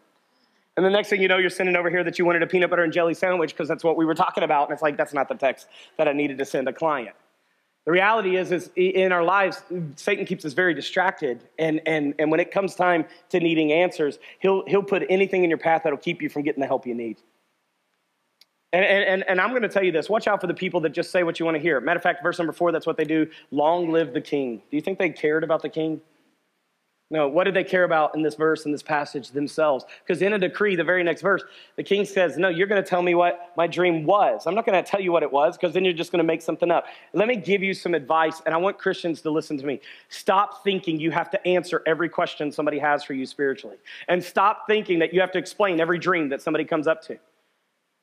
[0.81, 2.71] And the next thing you know, you're sending over here that you wanted a peanut
[2.71, 4.67] butter and jelly sandwich because that's what we were talking about.
[4.67, 5.67] And it's like, that's not the text
[5.99, 7.15] that I needed to send a client.
[7.85, 9.61] The reality is, is in our lives,
[9.95, 11.47] Satan keeps us very distracted.
[11.59, 15.51] And, and, and when it comes time to needing answers, he'll, he'll put anything in
[15.51, 17.17] your path that'll keep you from getting the help you need.
[18.73, 20.93] And, and, and I'm going to tell you this watch out for the people that
[20.93, 21.79] just say what you want to hear.
[21.79, 23.29] Matter of fact, verse number four, that's what they do.
[23.51, 24.63] Long live the king.
[24.71, 26.01] Do you think they cared about the king?
[27.11, 29.83] No, what did they care about in this verse, in this passage themselves?
[30.01, 31.43] Because in a decree, the very next verse,
[31.75, 34.47] the king says, No, you're going to tell me what my dream was.
[34.47, 36.27] I'm not going to tell you what it was because then you're just going to
[36.27, 36.85] make something up.
[37.11, 39.81] Let me give you some advice, and I want Christians to listen to me.
[40.07, 43.75] Stop thinking you have to answer every question somebody has for you spiritually,
[44.07, 47.17] and stop thinking that you have to explain every dream that somebody comes up to.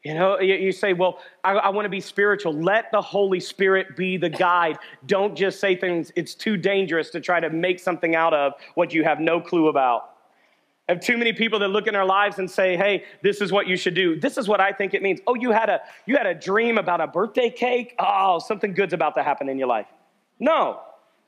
[0.05, 2.53] You know, you say, Well, I, I want to be spiritual.
[2.53, 4.79] Let the Holy Spirit be the guide.
[5.07, 8.95] Don't just say things, it's too dangerous to try to make something out of what
[8.95, 10.11] you have no clue about.
[10.89, 13.53] I have too many people that look in our lives and say, "Hey, this is
[13.53, 14.19] what you should do.
[14.19, 16.79] This is what I think it means." Oh, you had a you had a dream
[16.79, 17.95] about a birthday cake.
[17.99, 19.87] Oh, something good's about to happen in your life.
[20.39, 20.81] No,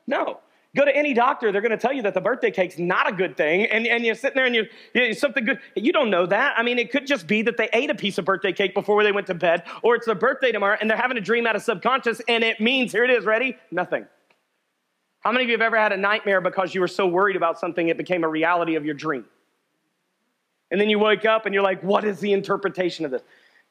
[0.07, 0.39] no.
[0.73, 3.11] Go to any doctor, they're going to tell you that the birthday cake's not a
[3.11, 3.65] good thing.
[3.65, 5.59] And, and you're sitting there and you, you something good.
[5.75, 6.53] You don't know that.
[6.57, 9.03] I mean, it could just be that they ate a piece of birthday cake before
[9.03, 11.57] they went to bed, or it's their birthday tomorrow and they're having a dream out
[11.57, 13.57] of subconscious, and it means, here it is, ready?
[13.69, 14.05] Nothing.
[15.19, 17.59] How many of you have ever had a nightmare because you were so worried about
[17.59, 19.25] something it became a reality of your dream?
[20.71, 23.21] And then you wake up and you're like, what is the interpretation of this?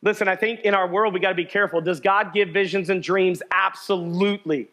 [0.02, 1.80] Listen, I think in our world we got to be careful.
[1.80, 3.42] Does God give visions and dreams?
[3.50, 4.68] Absolutely.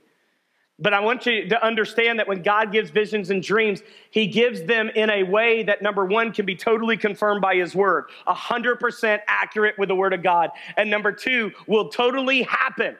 [0.80, 4.64] But I want you to understand that when God gives visions and dreams, He gives
[4.64, 9.20] them in a way that, number one, can be totally confirmed by His Word, 100%
[9.28, 10.52] accurate with the Word of God.
[10.76, 12.96] And number two, will totally happen.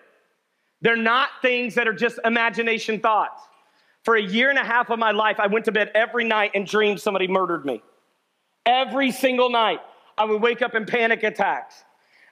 [0.82, 3.42] They're not things that are just imagination thoughts.
[4.04, 6.52] For a year and a half of my life, I went to bed every night
[6.56, 7.84] and dreamed somebody murdered me.
[8.66, 9.80] Every single night,
[10.18, 11.84] I would wake up in panic attacks.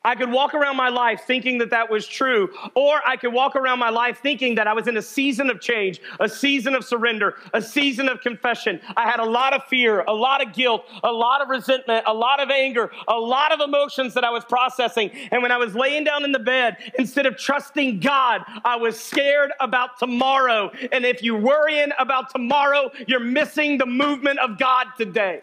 [0.06, 3.56] I could walk around my life thinking that that was true, or I could walk
[3.56, 6.86] around my life thinking that I was in a season of change, a season of
[6.86, 8.80] surrender, a season of confession.
[8.96, 12.14] I had a lot of fear, a lot of guilt, a lot of resentment, a
[12.14, 15.10] lot of anger, a lot of emotions that I was processing.
[15.32, 19.00] And when I was laying down in the bed, instead of trusting God, I was
[19.00, 20.72] scared about tomorrow.
[20.92, 25.42] And if you're worrying about tomorrow, you're missing the movement of God today.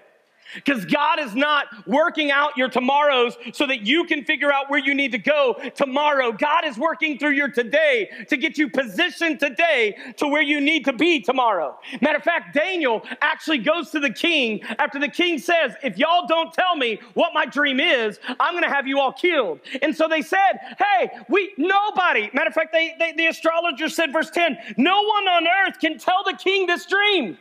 [0.54, 4.80] Because God is not working out your tomorrows so that you can figure out where
[4.80, 6.32] you need to go tomorrow.
[6.32, 10.84] God is working through your today to get you positioned today to where you need
[10.84, 11.78] to be tomorrow.
[12.00, 16.26] Matter of fact, Daniel actually goes to the king after the king says, If y'all
[16.26, 19.60] don't tell me what my dream is, I'm going to have you all killed.
[19.80, 24.12] And so they said, Hey, we, nobody, matter of fact, they, they, the astrologer said,
[24.12, 27.38] verse 10, no one on earth can tell the king this dream.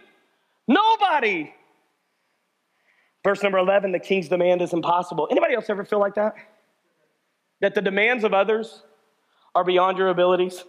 [0.67, 1.53] Nobody.
[3.23, 5.27] Verse number 11, the king's demand is impossible.
[5.29, 6.35] Anybody else ever feel like that?
[7.59, 8.83] That the demands of others
[9.53, 10.63] are beyond your abilities?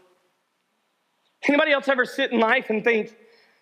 [1.49, 3.17] Anybody else ever sit in life and think,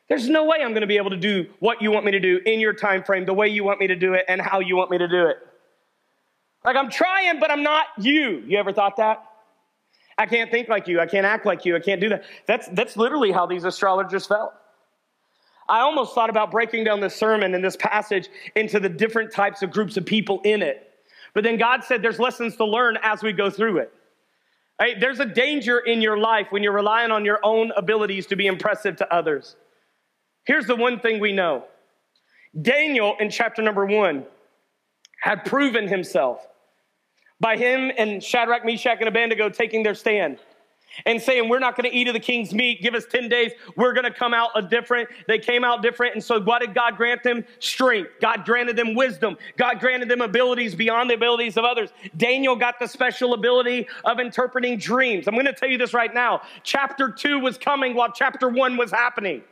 [0.08, 2.20] there's no way I'm going to be able to do what you want me to
[2.20, 4.58] do in your time frame, the way you want me to do it, and how
[4.58, 5.36] you want me to do it?
[6.64, 8.42] Like I'm trying, but I'm not you.
[8.46, 9.24] You ever thought that?
[10.18, 11.00] I can't think like you.
[11.00, 11.76] I can't act like you.
[11.76, 12.24] I can't do that.
[12.46, 14.52] That's, that's literally how these astrologers felt.
[15.70, 19.62] I almost thought about breaking down this sermon and this passage into the different types
[19.62, 20.90] of groups of people in it.
[21.32, 23.94] But then God said there's lessons to learn as we go through it.
[24.80, 24.98] Right?
[24.98, 28.48] There's a danger in your life when you're relying on your own abilities to be
[28.48, 29.54] impressive to others.
[30.44, 31.64] Here's the one thing we know
[32.60, 34.26] Daniel in chapter number one
[35.20, 36.44] had proven himself
[37.38, 40.38] by him and Shadrach, Meshach, and Abednego taking their stand.
[41.06, 42.82] And saying, We're not going to eat of the king's meat.
[42.82, 43.52] Give us 10 days.
[43.76, 45.08] We're going to come out a different.
[45.26, 46.14] They came out different.
[46.14, 47.44] And so, what did God grant them?
[47.58, 48.10] Strength.
[48.20, 49.36] God granted them wisdom.
[49.56, 51.90] God granted them abilities beyond the abilities of others.
[52.16, 55.28] Daniel got the special ability of interpreting dreams.
[55.28, 56.42] I'm going to tell you this right now.
[56.62, 59.42] Chapter two was coming while chapter one was happening.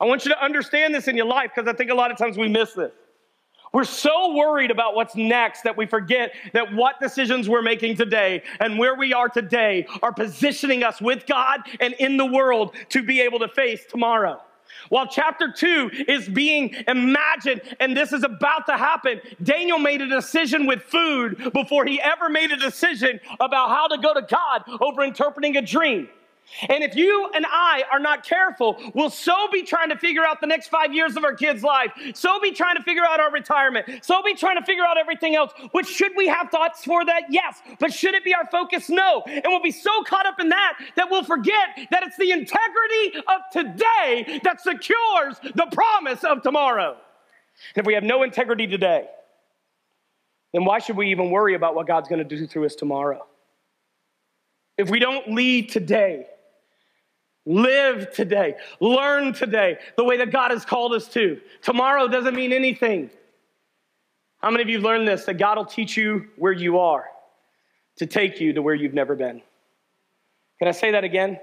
[0.00, 2.18] I want you to understand this in your life because I think a lot of
[2.18, 2.92] times we miss this.
[3.76, 8.42] We're so worried about what's next that we forget that what decisions we're making today
[8.58, 13.02] and where we are today are positioning us with God and in the world to
[13.02, 14.40] be able to face tomorrow.
[14.88, 20.08] While chapter two is being imagined and this is about to happen, Daniel made a
[20.08, 24.62] decision with food before he ever made a decision about how to go to God
[24.80, 26.08] over interpreting a dream.
[26.68, 30.40] And if you and I are not careful, we'll so be trying to figure out
[30.40, 33.30] the next five years of our kids' life, so be trying to figure out our
[33.30, 35.52] retirement, so be trying to figure out everything else.
[35.72, 37.24] Which should we have thoughts for that?
[37.30, 37.60] Yes.
[37.78, 38.88] But should it be our focus?
[38.88, 39.22] No.
[39.26, 43.18] And we'll be so caught up in that that we'll forget that it's the integrity
[43.28, 46.96] of today that secures the promise of tomorrow.
[47.74, 49.08] And if we have no integrity today,
[50.52, 53.26] then why should we even worry about what God's going to do through us tomorrow?
[54.78, 56.26] If we don't lead today,
[57.46, 58.56] Live today.
[58.80, 61.40] Learn today the way that God has called us to.
[61.62, 63.08] Tomorrow doesn't mean anything.
[64.38, 65.24] How many of you learned this?
[65.24, 67.04] That God will teach you where you are
[67.96, 69.40] to take you to where you've never been.
[70.58, 71.38] Can I say that again?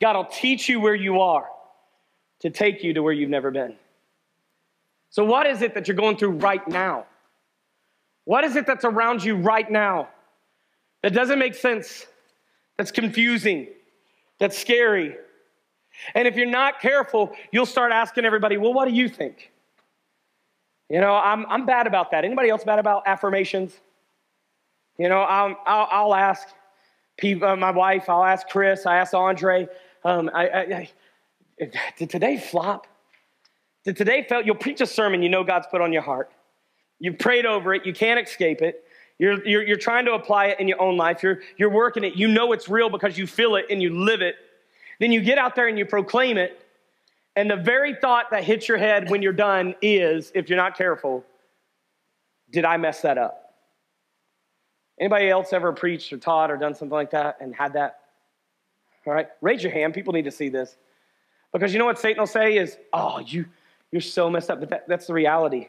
[0.00, 1.46] God will teach you where you are
[2.40, 3.74] to take you to where you've never been.
[5.08, 7.06] So, what is it that you're going through right now?
[8.24, 10.08] What is it that's around you right now
[11.02, 12.06] that doesn't make sense,
[12.76, 13.68] that's confusing,
[14.38, 15.16] that's scary.
[16.14, 19.52] And if you're not careful, you'll start asking everybody, well, what do you think?
[20.88, 22.24] You know, I'm, I'm bad about that.
[22.24, 23.80] Anybody else bad about affirmations?
[24.98, 26.48] You know, I'll, I'll, I'll ask
[27.16, 29.68] people, uh, my wife, I'll ask Chris, I ask Andre,
[30.04, 30.88] um, I, I,
[31.60, 32.86] I, did today flop?
[33.84, 36.30] Did today felt, you'll preach a sermon you know God's put on your heart.
[36.98, 38.84] You've prayed over it, you can't escape it.
[39.18, 41.22] You're, you're, you're trying to apply it in your own life.
[41.22, 42.16] You're, you're working it.
[42.16, 44.36] You know it's real because you feel it and you live it.
[45.00, 46.62] Then you get out there and you proclaim it.
[47.34, 50.76] And the very thought that hits your head when you're done is, if you're not
[50.76, 51.24] careful,
[52.50, 53.54] did I mess that up?
[54.98, 58.00] Anybody else ever preached or taught or done something like that and had that?
[59.06, 59.92] All right, raise your hand.
[59.94, 60.76] People need to see this.
[61.52, 63.46] Because you know what Satan will say is, oh, you,
[63.92, 64.60] you're so messed up.
[64.60, 65.68] But that, that's the reality.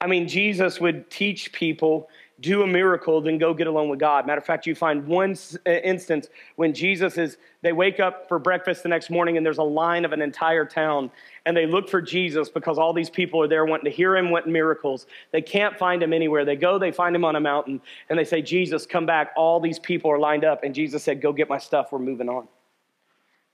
[0.00, 2.08] I mean, Jesus would teach people
[2.40, 4.26] do a miracle, then go get along with God.
[4.26, 8.38] Matter of fact, you find one uh, instance when Jesus is, they wake up for
[8.38, 11.10] breakfast the next morning and there's a line of an entire town
[11.46, 14.30] and they look for Jesus because all these people are there wanting to hear him,
[14.30, 15.06] wanting miracles.
[15.32, 16.44] They can't find him anywhere.
[16.44, 19.32] They go, they find him on a mountain and they say, Jesus, come back.
[19.36, 20.62] All these people are lined up.
[20.62, 21.90] And Jesus said, Go get my stuff.
[21.90, 22.46] We're moving on.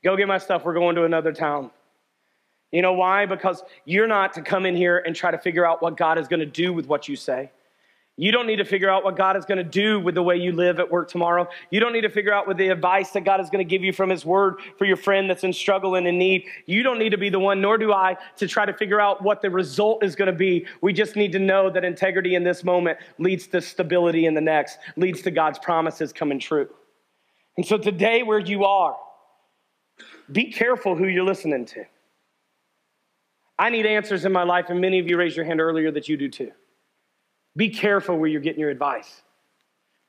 [0.03, 0.65] Go get my stuff.
[0.65, 1.71] We're going to another town.
[2.71, 3.25] You know why?
[3.25, 6.29] Because you're not to come in here and try to figure out what God is
[6.29, 7.51] going to do with what you say.
[8.17, 10.37] You don't need to figure out what God is going to do with the way
[10.37, 11.49] you live at work tomorrow.
[11.71, 13.83] You don't need to figure out what the advice that God is going to give
[13.83, 16.45] you from His Word for your friend that's in struggle and in need.
[16.67, 19.23] You don't need to be the one, nor do I, to try to figure out
[19.23, 20.65] what the result is going to be.
[20.81, 24.41] We just need to know that integrity in this moment leads to stability in the
[24.41, 26.69] next, leads to God's promises coming true.
[27.57, 28.97] And so today, where you are,
[30.31, 31.85] be careful who you're listening to.
[33.59, 36.09] I need answers in my life, and many of you raised your hand earlier that
[36.09, 36.53] you do too.
[37.57, 39.23] Be careful where you're getting your advice.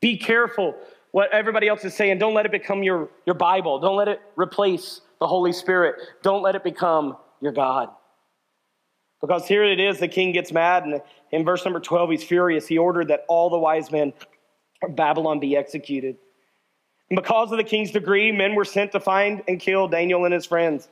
[0.01, 0.75] Be careful
[1.11, 2.17] what everybody else is saying.
[2.17, 3.79] Don't let it become your, your Bible.
[3.79, 5.95] Don't let it replace the Holy Spirit.
[6.23, 7.89] Don't let it become your God.
[9.21, 12.67] Because here it is, the king gets mad, and in verse number 12, he's furious.
[12.67, 14.13] He ordered that all the wise men
[14.83, 16.17] of Babylon be executed.
[17.09, 20.33] And because of the king's decree, men were sent to find and kill Daniel and
[20.33, 20.89] his friends.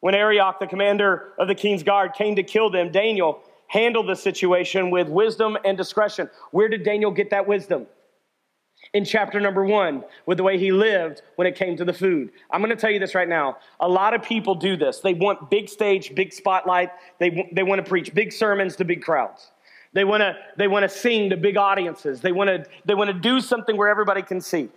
[0.00, 4.14] When Arioch, the commander of the king's guard, came to kill them, Daniel handled the
[4.14, 6.30] situation with wisdom and discretion.
[6.50, 7.86] Where did Daniel get that wisdom?
[8.92, 12.30] In chapter number one, with the way he lived when it came to the food.
[12.50, 13.56] I'm going to tell you this right now.
[13.80, 15.00] A lot of people do this.
[15.00, 16.90] They want big stage, big spotlight.
[17.18, 19.50] They, they want to preach big sermons to big crowds.
[19.94, 22.20] They want to they want to sing to big audiences.
[22.20, 24.68] They want to they want to do something where everybody can see.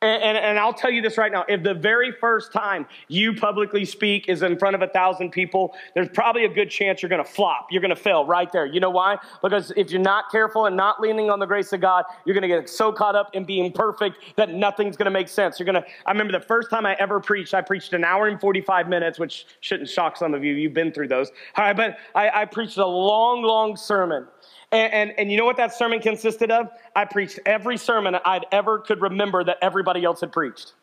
[0.00, 3.34] And, and, and, I'll tell you this right now if the very first time you
[3.34, 7.08] publicly speak is in front of a thousand people, there's probably a good chance you're
[7.08, 7.66] going to flop.
[7.72, 8.64] You're going to fail right there.
[8.64, 9.18] You know why?
[9.42, 12.48] Because if you're not careful and not leaning on the grace of God, you're going
[12.48, 15.58] to get so caught up in being perfect that nothing's going to make sense.
[15.58, 18.28] You're going to, I remember the first time I ever preached, I preached an hour
[18.28, 20.52] and 45 minutes, which shouldn't shock some of you.
[20.54, 21.32] You've been through those.
[21.56, 24.28] All right, but I, I preached a long, long sermon.
[24.70, 26.68] And, and, and, you know what that sermon consisted of?
[26.94, 30.74] I preached every sermon I'd ever could remember that everybody else had preached,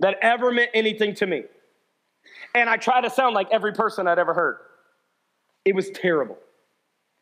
[0.00, 1.44] that ever meant anything to me.
[2.54, 4.58] And I tried to sound like every person I'd ever heard.
[5.64, 6.36] It was terrible.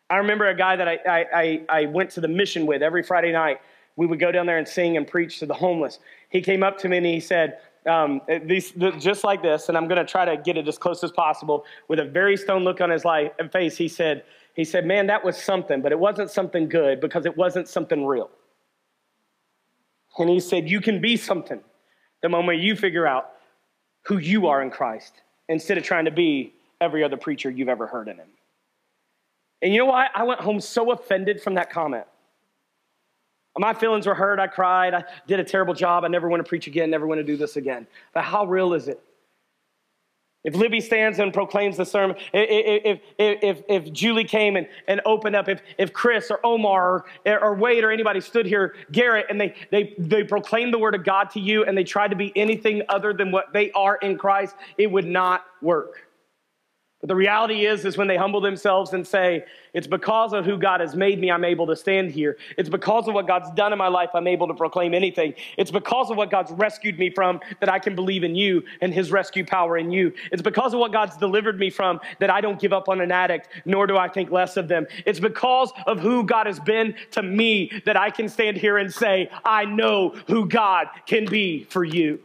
[0.08, 3.30] I remember a guy that I, I, I, went to the mission with every Friday
[3.30, 3.60] night.
[3.94, 6.00] We would go down there and sing and preach to the homeless.
[6.30, 9.88] He came up to me and he said, um, these, just like this, and I'm
[9.88, 11.64] going to try to get it as close as possible.
[11.88, 14.24] With a very stone look on his life, face, he said,
[14.61, 18.06] he said, Man, that was something, but it wasn't something good because it wasn't something
[18.06, 18.30] real.
[20.18, 21.61] And he said, You can be something
[22.22, 23.30] the moment you figure out
[24.02, 27.86] who you are in Christ instead of trying to be every other preacher you've ever
[27.86, 28.28] heard in him.
[29.62, 30.11] And you know what?
[30.14, 32.04] I went home so offended from that comment.
[33.58, 34.38] My feelings were hurt.
[34.38, 34.94] I cried.
[34.94, 36.04] I did a terrible job.
[36.04, 37.86] I never want to preach again, never want to do this again.
[38.14, 39.02] But how real is it?
[40.43, 45.03] If Libby stands and proclaims the sermon, if, if, if, if Julie came and, and
[45.05, 49.26] opened up, if, if Chris or Omar or, or Wade or anybody stood here, Garrett,
[49.28, 52.16] and they, they, they proclaimed the word of God to you and they tried to
[52.16, 56.09] be anything other than what they are in Christ, it would not work.
[57.01, 60.59] But the reality is, is when they humble themselves and say, it's because of who
[60.59, 62.36] God has made me, I'm able to stand here.
[62.59, 65.32] It's because of what God's done in my life, I'm able to proclaim anything.
[65.57, 68.92] It's because of what God's rescued me from that I can believe in you and
[68.92, 70.12] his rescue power in you.
[70.30, 73.11] It's because of what God's delivered me from that I don't give up on an
[73.11, 74.86] addict, nor do I think less of them.
[75.07, 78.92] It's because of who God has been to me that I can stand here and
[78.92, 82.20] say, I know who God can be for you.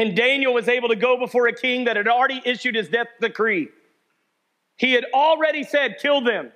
[0.00, 3.08] And Daniel was able to go before a king that had already issued his death
[3.20, 3.68] decree.
[4.78, 6.52] He had already said, kill them.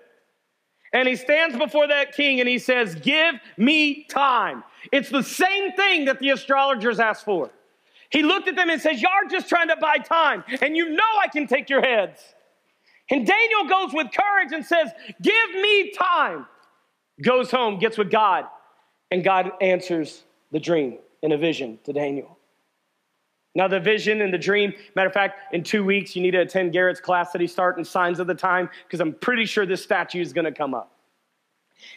[0.94, 4.64] And he stands before that king and he says, Give me time.
[4.92, 7.50] It's the same thing that the astrologers asked for.
[8.08, 10.88] He looked at them and says, Y'all are just trying to buy time, and you
[10.88, 12.20] know I can take your heads.
[13.10, 14.88] And Daniel goes with courage and says,
[15.20, 16.46] Give me time.
[17.20, 18.46] Goes home, gets with God,
[19.10, 22.38] and God answers the dream in a vision to Daniel.
[23.54, 26.40] Now, the vision and the dream, matter of fact, in two weeks, you need to
[26.40, 29.82] attend Garrett's class that he's starting, Signs of the Time, because I'm pretty sure this
[29.82, 30.93] statue is going to come up.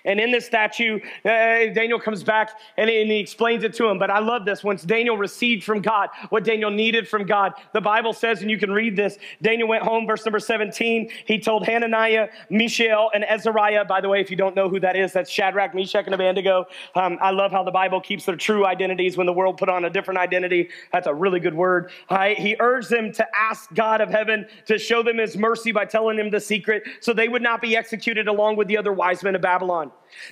[0.05, 3.99] And in this statue, uh, Daniel comes back and, and, he explains it to him.
[3.99, 4.63] But I love this.
[4.63, 8.57] Once Daniel received from God what Daniel needed from God, the Bible says, and you
[8.57, 11.09] can read this Daniel went home, verse number 17.
[11.25, 13.85] He told Hananiah, Mishael, and Azariah.
[13.85, 16.65] By the way, if you don't know who that is, that's Shadrach, Meshach, and Abednego.
[16.95, 19.85] Um, I love how the Bible keeps their true identities when the world put on
[19.85, 20.69] a different identity.
[20.91, 21.91] That's a really good word.
[22.37, 26.17] He urged them to ask God of heaven to show them his mercy by telling
[26.17, 29.35] them the secret so they would not be executed along with the other wise men
[29.35, 29.76] of Babylon.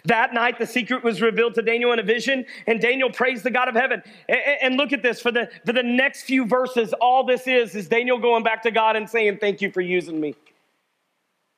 [0.06, 3.52] That night, the secret was revealed to Daniel in a vision, and Daniel praised the
[3.52, 4.02] God of heaven.
[4.28, 7.88] And, look at this for the, for the next few verses, all this is is
[7.88, 10.36] Daniel going back to God and saying, Thank you for using me.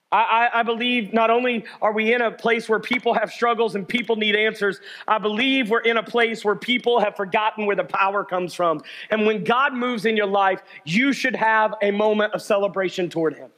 [0.09, 3.85] I, I, believe not only are we in a place where people have struggles and
[3.85, 7.83] people need answers, I believe we're in a place where people have forgotten where the
[7.83, 8.81] power comes from.
[9.09, 13.35] And when God moves in your life, you should have a moment of celebration toward
[13.35, 13.49] Him.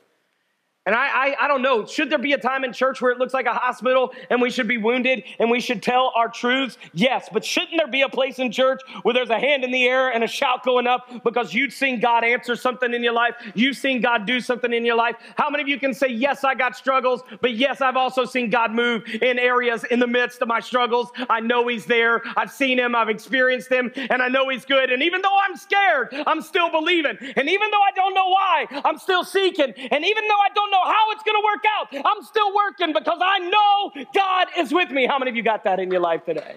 [0.85, 3.17] And I, I, I, don't know, should there be a time in church where it
[3.17, 6.77] looks like a hospital and we should be wounded and we should tell our truths?
[6.93, 9.85] Yes, but shouldn't there be a place in church where there's a hand in the
[9.85, 13.35] air and a shout going up because you've seen God answer something in your life?
[13.55, 15.17] You've seen God do something in your life?
[15.35, 18.49] How many of you can say, Yes, I got struggles, but yes, I've also seen
[18.49, 21.11] God move in areas in the midst of my struggles?
[21.29, 22.21] I know He's there.
[22.37, 24.91] I've seen Him, I've experienced Him, and I know He's good.
[24.91, 27.17] And even though I'm scared, I'm still believing.
[27.35, 29.73] And even though I don't know why, I'm still seeking.
[29.91, 32.05] And even though I don't know know how it's going to work out.
[32.05, 35.05] I'm still working because I know God is with me.
[35.05, 36.55] How many of you got that in your life today?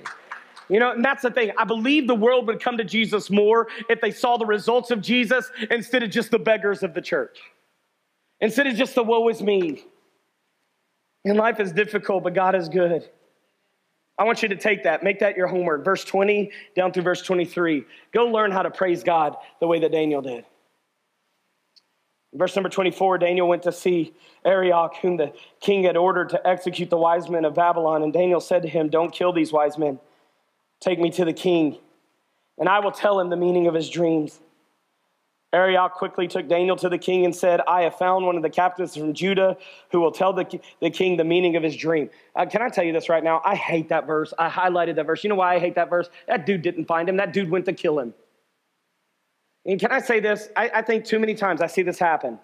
[0.69, 1.51] You know, and that's the thing.
[1.59, 5.01] I believe the world would come to Jesus more if they saw the results of
[5.01, 7.41] Jesus instead of just the beggars of the church.
[8.41, 9.85] Instead of just the woe is me.
[11.25, 13.09] And life is difficult, but God is good.
[14.19, 15.85] I want you to take that, make that your homework.
[15.85, 17.85] Verse 20 down through verse 23.
[18.13, 20.45] Go learn how to praise God the way that Daniel did.
[22.35, 24.15] Verse number 24 Daniel went to see
[24.45, 28.03] Arioch, whom the king had ordered to execute the wise men of Babylon.
[28.03, 29.99] And Daniel said to him, Don't kill these wise men.
[30.81, 31.79] Take me to the king,
[32.59, 34.41] and I will tell him the meaning of his dreams.
[35.53, 38.49] Arioch quickly took Daniel to the king and said, I have found one of the
[38.49, 39.59] captives from Judah
[39.91, 42.09] who will tell the, the king the meaning of his dream.
[42.35, 43.43] Uh, can I tell you this right now?
[43.45, 44.33] I hate that verse.
[44.39, 45.23] I highlighted that verse.
[45.23, 46.09] You know why I hate that verse?
[46.27, 48.15] That dude didn't find him, that dude went to kill him.
[49.67, 50.49] And can I say this?
[50.57, 52.39] I, I think too many times I see this happen.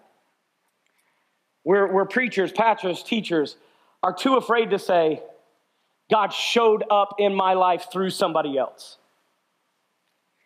[1.65, 3.57] Where preachers, pastors, teachers
[4.03, 5.23] are too afraid to say,
[6.11, 8.99] God showed up in my life through somebody else.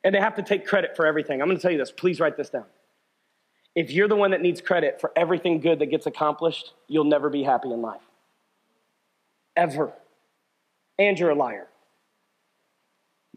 [0.02, 1.40] And they have to take credit for everything.
[1.40, 1.92] I'm going to tell you this.
[1.92, 2.64] Please write this down.
[3.76, 7.30] If you're the one that needs credit for everything good that gets accomplished, you'll never
[7.30, 8.00] be happy in life.
[9.56, 9.92] ever.
[10.98, 11.68] And you're a liar.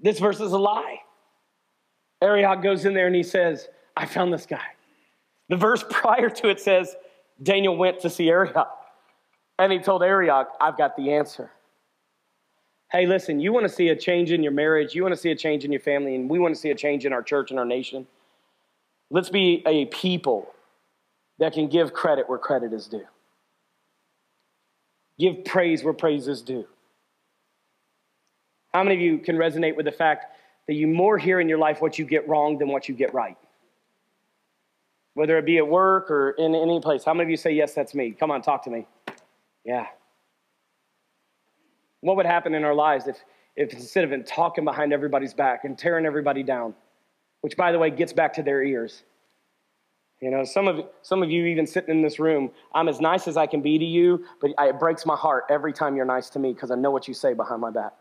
[0.01, 0.97] This verse is a lie.
[2.25, 4.65] Arioch goes in there and he says, I found this guy.
[5.49, 6.95] The verse prior to it says,
[7.41, 8.67] Daniel went to see Arioch.
[9.57, 11.51] And he told Arioch, I've got the answer.
[12.91, 15.31] Hey, listen, you want to see a change in your marriage, you want to see
[15.31, 17.51] a change in your family, and we want to see a change in our church
[17.51, 18.07] and our nation.
[19.09, 20.47] Let's be a people
[21.39, 23.05] that can give credit where credit is due.
[25.19, 26.67] Give praise where praise is due.
[28.73, 30.25] How many of you can resonate with the fact
[30.67, 33.13] that you more hear in your life what you get wrong than what you get
[33.13, 33.37] right?
[35.13, 37.03] Whether it be at work or in any place.
[37.03, 38.11] How many of you say, Yes, that's me?
[38.11, 38.87] Come on, talk to me.
[39.63, 39.87] Yeah.
[42.01, 43.17] What would happen in our lives if,
[43.55, 46.75] if instead of talking behind everybody's back and tearing everybody down,
[47.41, 49.03] which by the way gets back to their ears,
[50.21, 53.27] you know, some of, some of you even sitting in this room, I'm as nice
[53.27, 56.29] as I can be to you, but it breaks my heart every time you're nice
[56.31, 57.93] to me because I know what you say behind my back.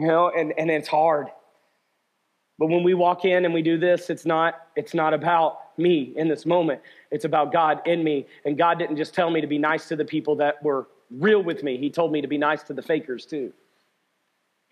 [0.00, 1.26] You know, and, and it's hard.
[2.58, 6.14] But when we walk in and we do this, it's not, it's not about me
[6.16, 6.80] in this moment.
[7.10, 8.26] It's about God in me.
[8.46, 11.42] And God didn't just tell me to be nice to the people that were real
[11.42, 11.76] with me.
[11.76, 13.52] He told me to be nice to the fakers too.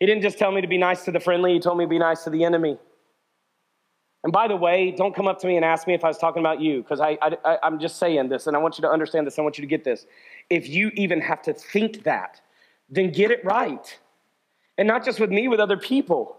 [0.01, 1.89] He didn't just tell me to be nice to the friendly, he told me to
[1.91, 2.79] be nice to the enemy.
[4.25, 6.17] And by the way, don't come up to me and ask me if I was
[6.17, 8.91] talking about you, because I, I, I'm just saying this, and I want you to
[8.91, 9.39] understand this.
[9.39, 10.07] I want you to get this.
[10.49, 12.41] If you even have to think that,
[12.89, 13.99] then get it right.
[14.79, 16.37] And not just with me, with other people.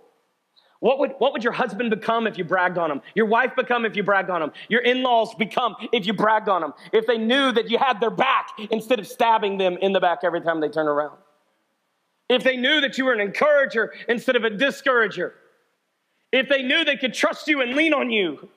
[0.79, 3.01] What would, what would your husband become if you bragged on him?
[3.13, 4.51] Your wife become if you bragged on him?
[4.69, 6.73] Your in laws become if you bragged on them?
[6.93, 10.19] If they knew that you had their back instead of stabbing them in the back
[10.23, 11.17] every time they turn around?
[12.29, 15.35] If they knew that you were an encourager instead of a discourager?
[16.31, 18.49] if they knew they could trust you and lean on you,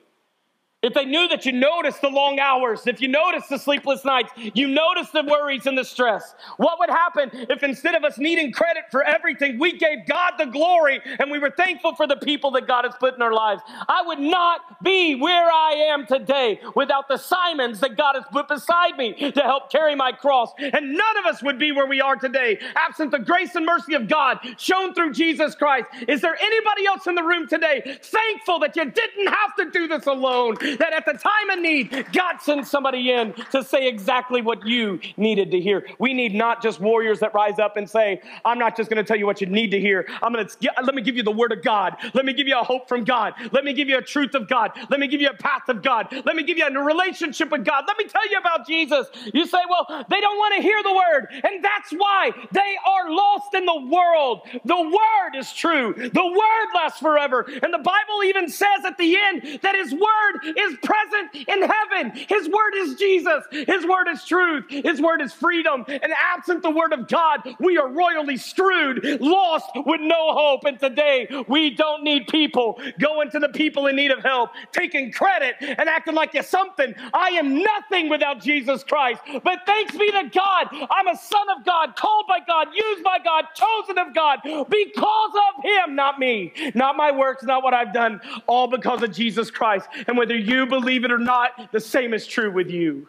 [0.83, 4.31] if they knew that you noticed the long hours, if you noticed the sleepless nights,
[4.35, 8.51] you noticed the worries and the stress, what would happen if instead of us needing
[8.51, 12.51] credit for everything, we gave God the glory and we were thankful for the people
[12.51, 13.61] that God has put in our lives?
[13.87, 18.49] I would not be where I am today without the Simons that God has put
[18.49, 20.51] beside me to help carry my cross.
[20.59, 23.93] And none of us would be where we are today absent the grace and mercy
[23.93, 25.87] of God shown through Jesus Christ.
[26.07, 29.87] Is there anybody else in the room today thankful that you didn't have to do
[29.87, 30.57] this alone?
[30.79, 34.99] That at the time of need, God sends somebody in to say exactly what you
[35.17, 35.85] needed to hear.
[35.99, 39.07] We need not just warriors that rise up and say, I'm not just going to
[39.07, 40.07] tell you what you need to hear.
[40.21, 41.95] I'm going to let me give you the word of God.
[42.13, 43.33] Let me give you a hope from God.
[43.51, 44.71] Let me give you a truth of God.
[44.89, 46.07] Let me give you a path of God.
[46.25, 47.83] Let me give you a relationship with God.
[47.87, 49.07] Let me tell you about Jesus.
[49.33, 51.27] You say, well, they don't want to hear the word.
[51.43, 54.47] And that's why they are lost in the world.
[54.65, 55.93] The word is true.
[55.93, 57.45] The word lasts forever.
[57.61, 62.11] And the Bible even says at the end that his word is present in heaven.
[62.27, 63.43] His word is Jesus.
[63.51, 64.65] His word is truth.
[64.69, 65.85] His word is freedom.
[65.87, 70.65] And absent the word of God, we are royally strewed, lost with no hope.
[70.65, 75.11] And today, we don't need people going to the people in need of help, taking
[75.11, 76.93] credit and acting like you're something.
[77.13, 79.21] I am nothing without Jesus Christ.
[79.43, 83.17] But thanks be to God, I'm a son of God, called by God, used by
[83.23, 87.93] God, chosen of God because of Him, not me, not my works, not what I've
[87.93, 89.87] done, all because of Jesus Christ.
[90.07, 93.07] And whether you you believe it or not, the same is true with you.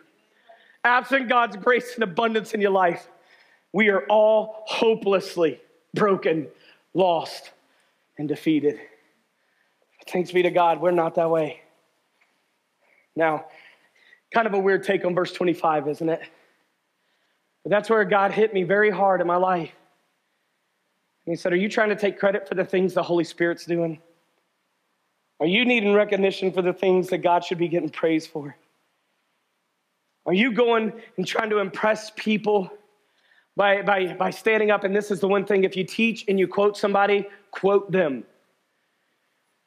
[0.84, 3.08] Absent God's grace and abundance in your life,
[3.72, 5.60] we are all hopelessly
[5.94, 6.48] broken,
[6.92, 7.52] lost,
[8.18, 8.78] and defeated.
[10.06, 11.60] Thanks be to God, we're not that way.
[13.16, 13.46] Now,
[14.32, 16.20] kind of a weird take on verse 25, isn't it?
[17.62, 19.72] But that's where God hit me very hard in my life.
[21.24, 24.00] He said, Are you trying to take credit for the things the Holy Spirit's doing?
[25.40, 28.56] Are you needing recognition for the things that God should be getting praise for?
[30.26, 32.70] Are you going and trying to impress people
[33.56, 34.84] by, by, by standing up?
[34.84, 38.24] And this is the one thing if you teach and you quote somebody, quote them.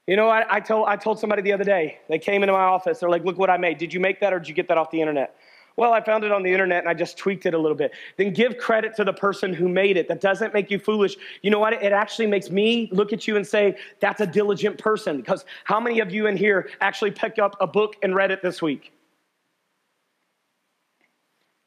[0.08, 2.62] You know, I, I, told, I told somebody the other day, they came into my
[2.62, 3.78] office, they're like, look what I made.
[3.78, 5.36] Did you make that or did you get that off the internet?
[5.78, 7.92] Well, I found it on the internet and I just tweaked it a little bit.
[8.18, 10.08] Then give credit to the person who made it.
[10.08, 11.16] That doesn't make you foolish.
[11.44, 11.74] You know what?
[11.74, 15.18] It actually makes me look at you and say, that's a diligent person.
[15.18, 18.42] Because how many of you in here actually picked up a book and read it
[18.42, 18.92] this week?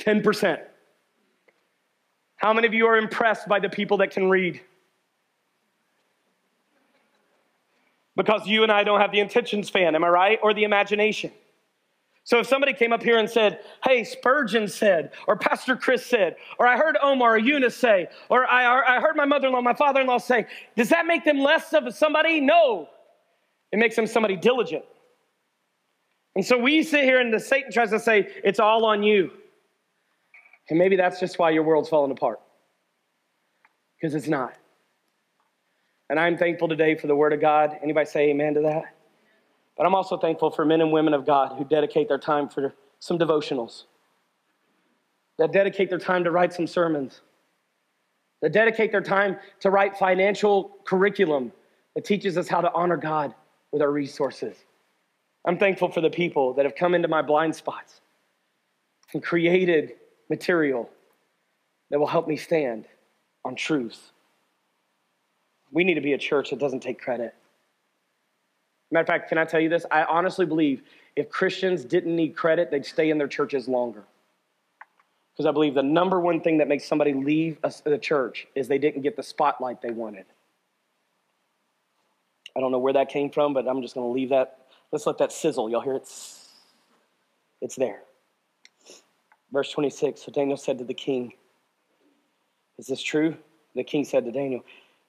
[0.00, 0.60] 10%.
[2.34, 4.60] How many of you are impressed by the people that can read?
[8.16, 10.38] Because you and I don't have the intentions fan, am I right?
[10.42, 11.30] Or the imagination.
[12.24, 16.36] So if somebody came up here and said, Hey, Spurgeon said, or Pastor Chris said,
[16.58, 19.62] or I heard Omar or Eunice say, or I, I heard my mother in law,
[19.62, 20.46] my father in law say,
[20.76, 22.40] does that make them less of somebody?
[22.40, 22.88] No.
[23.72, 24.84] It makes them somebody diligent.
[26.36, 29.30] And so we sit here and the Satan tries to say, It's all on you.
[30.68, 32.40] And maybe that's just why your world's falling apart.
[34.00, 34.54] Because it's not.
[36.08, 37.76] And I'm thankful today for the word of God.
[37.82, 38.84] Anybody say amen to that?
[39.80, 42.74] But I'm also thankful for men and women of God who dedicate their time for
[42.98, 43.84] some devotionals,
[45.38, 47.22] that dedicate their time to write some sermons,
[48.42, 51.50] that dedicate their time to write financial curriculum
[51.94, 53.34] that teaches us how to honor God
[53.72, 54.54] with our resources.
[55.46, 58.02] I'm thankful for the people that have come into my blind spots
[59.14, 59.94] and created
[60.28, 60.90] material
[61.90, 62.84] that will help me stand
[63.46, 64.12] on truth.
[65.72, 67.34] We need to be a church that doesn't take credit.
[68.90, 69.86] Matter of fact, can I tell you this?
[69.90, 70.82] I honestly believe
[71.16, 74.04] if Christians didn't need credit, they'd stay in their churches longer.
[75.32, 78.78] Because I believe the number one thing that makes somebody leave the church is they
[78.78, 80.26] didn't get the spotlight they wanted.
[82.56, 84.66] I don't know where that came from, but I'm just going to leave that.
[84.92, 85.70] Let's let that sizzle.
[85.70, 86.08] Y'all hear it?
[87.60, 88.02] It's there.
[89.52, 91.32] Verse 26 So Daniel said to the king,
[92.78, 93.36] Is this true?
[93.74, 94.64] The king said to Daniel,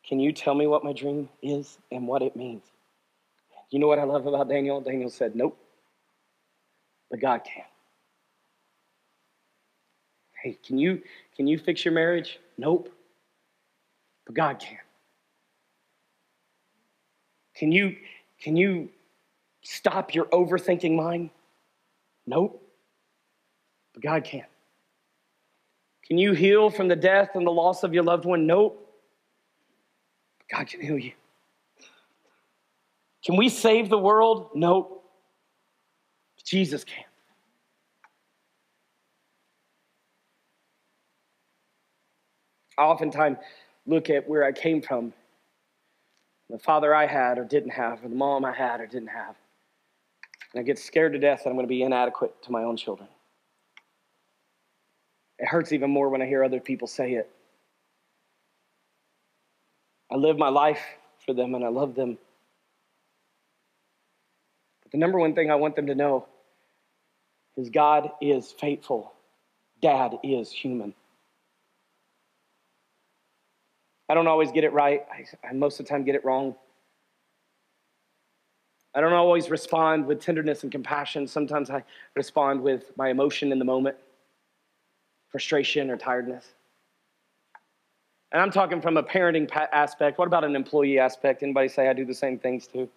[0.08, 2.71] Can you tell me what my dream is and what it means?
[3.72, 4.82] You know what I love about Daniel?
[4.82, 5.58] Daniel said, Nope.
[7.10, 7.64] But God can.
[10.42, 11.02] Hey, can you
[11.36, 12.40] can you fix your marriage?
[12.58, 12.90] Nope.
[14.26, 14.78] But God can.
[17.56, 17.96] Can you
[18.42, 18.90] can you
[19.62, 21.30] stop your overthinking mind?
[22.26, 22.62] Nope.
[23.94, 24.46] But God can.
[26.08, 28.48] Can you heal from the death and the loss of your loved one?
[28.48, 28.86] Nope.
[30.40, 31.14] But God can heal you.
[33.26, 34.50] Can we save the world?
[34.56, 35.04] Nope.
[36.36, 37.04] But Jesus can.
[42.78, 43.38] I oftentimes
[43.86, 45.14] look at where I came from,
[46.50, 49.36] the father I had or didn't have, or the mom I had or didn't have.
[50.54, 52.76] And I get scared to death that I'm going to be inadequate to my own
[52.76, 53.08] children.
[55.40, 57.30] It hurts even more when I hear other people say it.
[60.12, 60.82] I live my life
[61.26, 62.18] for them and I love them.
[64.92, 66.28] The number one thing I want them to know
[67.58, 69.14] is God is faithful,
[69.82, 70.94] Dad is human.
[74.10, 76.56] I don't always get it right, I, I most of the time get it wrong.
[78.94, 81.26] I don't always respond with tenderness and compassion.
[81.26, 81.84] Sometimes I
[82.14, 83.96] respond with my emotion in the moment,
[85.30, 86.46] frustration or tiredness.
[88.34, 90.18] And I'm talking from a parenting aspect.
[90.18, 91.42] What about an employee aspect?
[91.42, 92.90] Anybody say I do the same things too?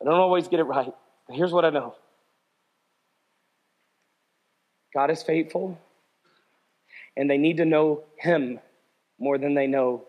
[0.00, 0.92] I don't always get it right.
[1.26, 1.94] But here's what I know
[4.94, 5.78] God is faithful,
[7.16, 8.60] and they need to know Him
[9.18, 10.06] more than they know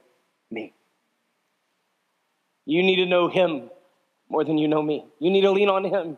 [0.50, 0.74] me.
[2.66, 3.70] You need to know Him
[4.32, 5.06] more than you know me.
[5.20, 6.18] You need to lean on him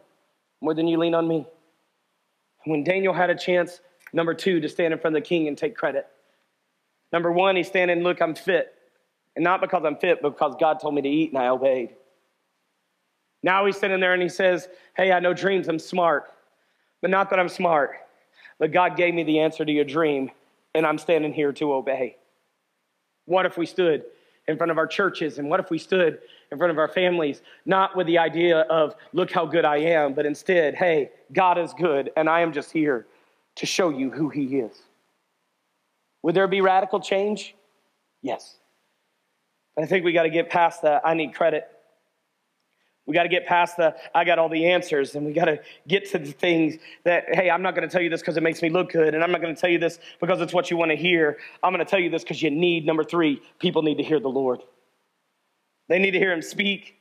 [0.62, 1.48] more than you lean on me.
[2.66, 3.82] When Daniel had a chance,
[4.14, 6.08] number two, to stand in front of the king and take credit.
[7.12, 8.72] Number one, he's standing, look, I'm fit.
[9.36, 11.96] And not because I'm fit, but because God told me to eat and I obeyed.
[13.44, 16.32] Now he's sitting there and he says, Hey, I know dreams, I'm smart.
[17.02, 17.98] But not that I'm smart,
[18.60, 20.32] but God gave me the answer to your dream,
[20.74, 22.16] and I'm standing here to obey.
[23.26, 24.06] What if we stood
[24.48, 25.38] in front of our churches?
[25.38, 26.20] And what if we stood
[26.50, 30.14] in front of our families, not with the idea of, look how good I am,
[30.14, 33.06] but instead, hey, God is good, and I am just here
[33.56, 34.82] to show you who He is?
[36.22, 37.54] Would there be radical change?
[38.22, 38.56] Yes.
[39.78, 41.02] I think we got to get past that.
[41.04, 41.70] I need credit.
[43.06, 45.60] We got to get past the I got all the answers, and we got to
[45.88, 48.44] get to the things that, hey, I'm not going to tell you this because it
[48.44, 50.72] makes me look good, and I'm not going to tell you this because it's what
[50.72, 51.38] you want to hear.
[51.62, 54.20] I'm going to tell you this because you need, number three, people need to hear
[54.20, 54.62] the Lord.
[55.90, 56.96] They need to hear him speak.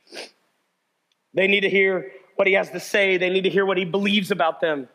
[1.33, 3.17] They need to hear what he has to say.
[3.17, 4.89] They need to hear what he believes about them.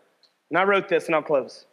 [0.50, 1.64] And I wrote this, and I'll close.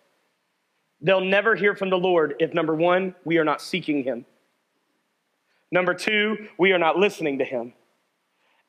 [1.01, 4.25] They'll never hear from the Lord if, number one, we are not seeking him.
[5.71, 7.73] Number two, we are not listening to him.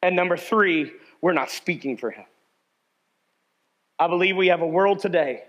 [0.06, 2.26] And number three, we're not speaking for him.
[3.98, 5.42] I believe we have a world today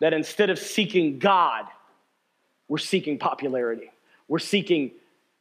[0.00, 1.66] that instead of seeking God,
[2.66, 3.92] we're seeking popularity.
[4.26, 4.90] We're seeking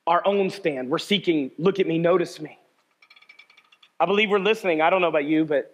[0.06, 0.92] our own stand.
[0.92, 2.60] We're seeking, look at me, notice me.
[4.00, 4.82] I believe we're listening.
[4.82, 5.74] I don't know about you, but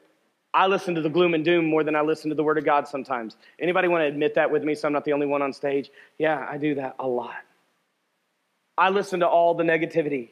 [0.54, 2.64] I listen to the gloom and doom more than I listen to the word of
[2.64, 3.36] God sometimes.
[3.60, 5.92] Anybody want to admit that with me so I'm not the only one on stage?
[6.18, 7.42] Yeah, I do that a lot.
[8.78, 10.30] I listen to all the negativity.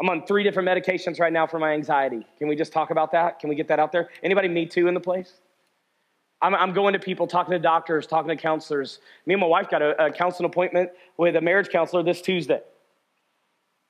[0.00, 2.26] I'm on three different medications right now for my anxiety.
[2.38, 3.38] Can we just talk about that?
[3.38, 4.08] Can we get that out there?
[4.22, 5.34] Anybody me too in the place?
[6.42, 8.98] I'm, I'm going to people, talking to doctors, talking to counselors.
[9.24, 12.60] Me and my wife got a, a counseling appointment with a marriage counselor this Tuesday.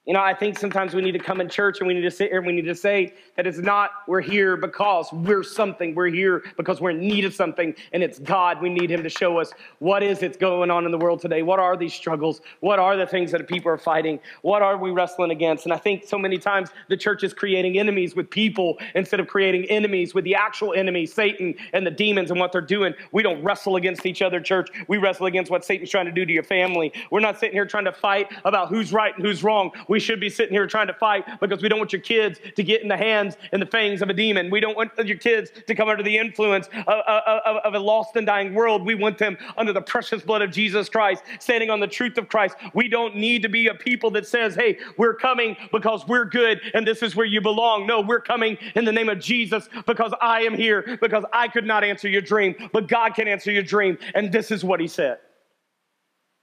[0.07, 2.11] You know, I think sometimes we need to come in church and we need to
[2.11, 5.94] sit here and we need to say that it's not we're here because we're something.
[5.94, 8.61] We're here because we're in need of something, and it's God.
[8.61, 11.40] We need Him to show us what is it's going on in the world today.
[11.40, 12.42] What are these struggles?
[12.61, 14.20] What are the things that people are fighting?
[14.42, 15.64] What are we wrestling against?
[15.64, 19.26] And I think so many times the church is creating enemies with people instead of
[19.26, 22.92] creating enemies with the actual enemy, Satan and the demons and what they're doing.
[23.12, 24.68] We don't wrestle against each other, church.
[24.86, 26.92] We wrestle against what Satan's trying to do to your family.
[27.11, 29.70] We're not sitting here trying to fight about who's right and who's wrong.
[30.01, 32.82] Should be sitting here trying to fight because we don't want your kids to get
[32.82, 34.51] in the hands and the fangs of a demon.
[34.51, 38.16] We don't want your kids to come under the influence of, of, of a lost
[38.16, 38.84] and dying world.
[38.84, 42.28] We want them under the precious blood of Jesus Christ, standing on the truth of
[42.28, 42.57] Christ.
[42.74, 46.61] We don't need to be a people that says, hey, we're coming because we're good
[46.74, 47.86] and this is where you belong.
[47.86, 51.66] No, we're coming in the name of Jesus because I am here, because I could
[51.66, 53.99] not answer your dream, but God can answer your dream.
[54.14, 55.18] And this is what he said.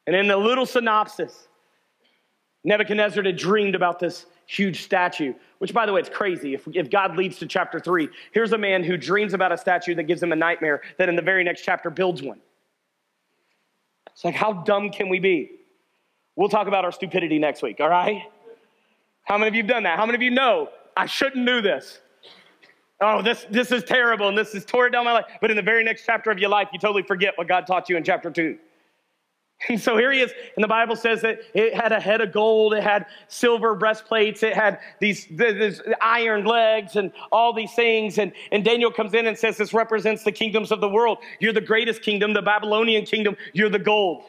[0.08, 1.48] And in the little synopsis,
[2.64, 6.54] Nebuchadnezzar had dreamed about this huge statue, which, by the way, it's crazy.
[6.54, 9.96] If, if God leads to chapter three, here's a man who dreams about a statue
[9.96, 12.40] that gives him a nightmare, that in the very next chapter builds one.
[14.12, 15.52] It's like, how dumb can we be?
[16.36, 18.24] We'll talk about our stupidity next week, all right?
[19.24, 19.98] How many of you have done that?
[19.98, 22.00] How many of you know I shouldn't do this?
[23.00, 25.26] Oh, this, this is terrible and this is tore down my life.
[25.40, 27.90] But in the very next chapter of your life, you totally forget what God taught
[27.90, 28.60] you in chapter two.
[29.70, 32.32] And so here he is, and the Bible says that it had a head of
[32.32, 38.18] gold, it had silver breastplates, it had these, these iron legs, and all these things.
[38.18, 41.20] And, and Daniel comes in and says, This represents the kingdoms of the world.
[41.40, 44.24] You're the greatest kingdom, the Babylonian kingdom, you're the gold.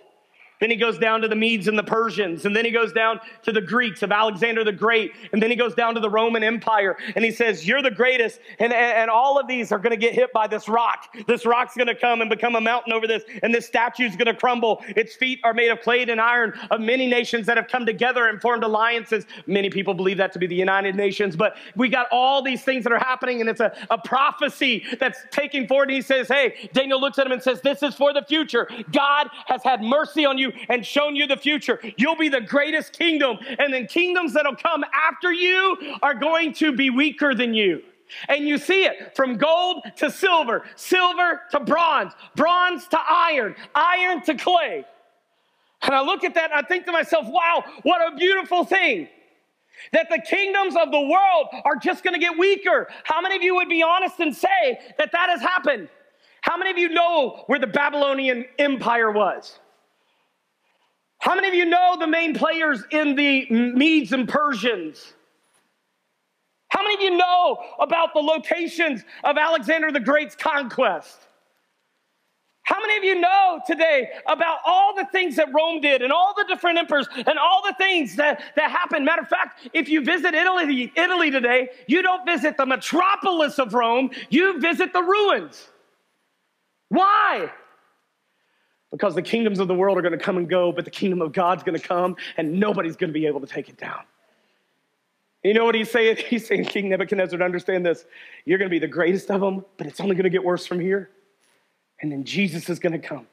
[0.63, 3.19] Then he goes down to the Medes and the Persians, and then he goes down
[3.43, 6.45] to the Greeks of Alexander the Great, and then he goes down to the Roman
[6.45, 9.97] Empire, and he says, You're the greatest, and, and all of these are going to
[9.97, 11.17] get hit by this rock.
[11.27, 14.27] This rock's going to come and become a mountain over this, and this statue's going
[14.27, 14.85] to crumble.
[14.91, 18.29] Its feet are made of clay and iron of many nations that have come together
[18.29, 19.27] and formed alliances.
[19.49, 22.85] Many people believe that to be the United Nations, but we got all these things
[22.85, 25.89] that are happening, and it's a, a prophecy that's taking forward.
[25.89, 28.69] And he says, Hey, Daniel looks at him and says, This is for the future.
[28.93, 31.81] God has had mercy on you and shown you the future.
[31.97, 36.73] You'll be the greatest kingdom, and then kingdoms that'll come after you are going to
[36.73, 37.83] be weaker than you.
[38.29, 44.23] And you see it from gold to silver, silver to bronze, bronze to iron, iron
[44.23, 44.85] to clay.
[45.83, 49.09] And I look at that and I think to myself, wow, what a beautiful thing.
[49.93, 52.89] That the kingdoms of the world are just going to get weaker.
[53.05, 55.89] How many of you would be honest and say that that has happened?
[56.43, 59.59] How many of you know where the Babylonian Empire was?
[61.23, 65.13] How many of you know the main players in the Medes and Persians?
[66.67, 71.21] How many of you know about the locations of Alexander the Great's conquest?
[72.65, 76.35] How many of you know today about all the things that Rome did and all
[76.37, 79.05] the different emperors and all the things that, that happened?
[79.05, 83.75] Matter of fact, if you visit Italy, Italy today, you don't visit the metropolis of
[83.75, 85.69] Rome, you visit the ruins.
[86.89, 87.49] Why?
[88.93, 91.23] Because the kingdoms of the world are going to come and go, but the kingdom
[91.23, 94.03] of God's going to come and nobody's going to be able to take it down.
[95.43, 96.19] You know what he's saying?
[96.29, 98.05] He's saying, King Nebuchadnezzar, to understand this,
[98.45, 100.67] you're going to be the greatest of them, but it's only going to get worse
[100.67, 101.11] from here.
[102.01, 103.27] And then Jesus is going to come.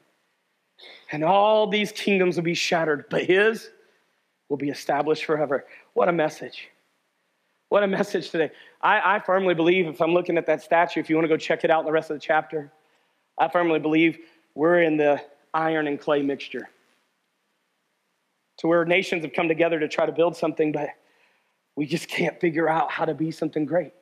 [1.12, 3.70] And all these kingdoms will be shattered, but his
[4.48, 5.66] will be established forever.
[5.92, 6.68] What a message.
[7.68, 8.50] What a message today.
[8.80, 11.36] I, I firmly believe, if I'm looking at that statue, if you want to go
[11.36, 12.72] check it out in the rest of the chapter,
[13.38, 14.18] I firmly believe
[14.54, 15.22] we're in the
[15.54, 16.68] iron and clay mixture.
[18.58, 20.90] To where nations have come together to try to build something, but
[21.76, 23.92] we just can't figure out how to be something great.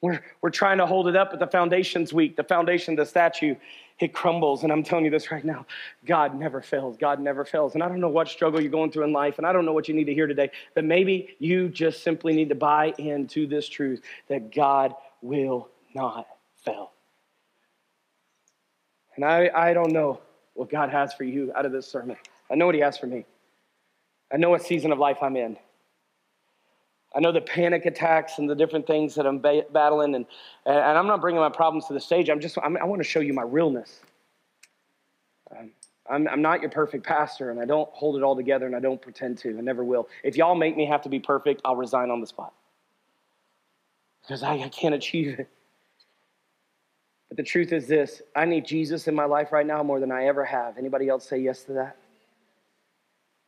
[0.00, 2.34] We're, we're trying to hold it up, but the foundation's weak.
[2.34, 3.54] The foundation, the statue,
[4.00, 4.64] it crumbles.
[4.64, 5.64] And I'm telling you this right now
[6.04, 6.96] God never fails.
[6.96, 7.74] God never fails.
[7.74, 9.72] And I don't know what struggle you're going through in life, and I don't know
[9.72, 13.46] what you need to hear today, but maybe you just simply need to buy into
[13.46, 16.26] this truth that God will not
[16.56, 16.91] fail.
[19.16, 20.20] And I, I don't know
[20.54, 22.16] what God has for you out of this sermon.
[22.50, 23.24] I know what He has for me.
[24.32, 25.56] I know what season of life I'm in.
[27.14, 30.24] I know the panic attacks and the different things that I'm ba- battling, and,
[30.64, 32.30] and I'm not bringing my problems to the stage.
[32.30, 34.00] I'm just, I'm, i want to show you my realness.
[35.54, 35.70] Um,
[36.08, 38.80] I'm, I'm not your perfect pastor, and I don't hold it all together, and I
[38.80, 39.56] don't pretend to.
[39.56, 40.08] I never will.
[40.24, 42.54] If y'all make me have to be perfect, I'll resign on the spot
[44.22, 45.48] because I, I can't achieve it.
[47.32, 50.12] But the truth is this I need Jesus in my life right now more than
[50.12, 50.76] I ever have.
[50.76, 51.96] Anybody else say yes to that?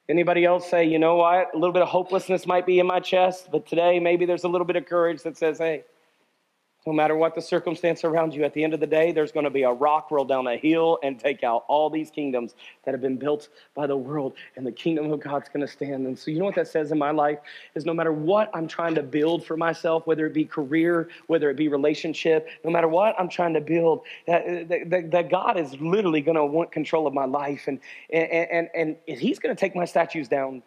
[0.09, 1.55] Anybody else say, you know what?
[1.55, 4.49] A little bit of hopelessness might be in my chest, but today maybe there's a
[4.49, 5.85] little bit of courage that says, hey,
[6.87, 9.45] No matter what the circumstance around you, at the end of the day, there's going
[9.45, 12.55] to be a rock roll down a hill and take out all these kingdoms
[12.85, 16.07] that have been built by the world, and the kingdom of God's going to stand.
[16.07, 17.39] And so, you know what that says in my life
[17.75, 21.49] is no matter what I'm trying to build for myself, whether it be career, whether
[21.49, 25.75] it be relationship, no matter what I'm trying to build, that, that, that God is
[25.81, 27.81] literally going to want control of my life, and
[28.11, 30.63] and and, and He's going to take my statues down,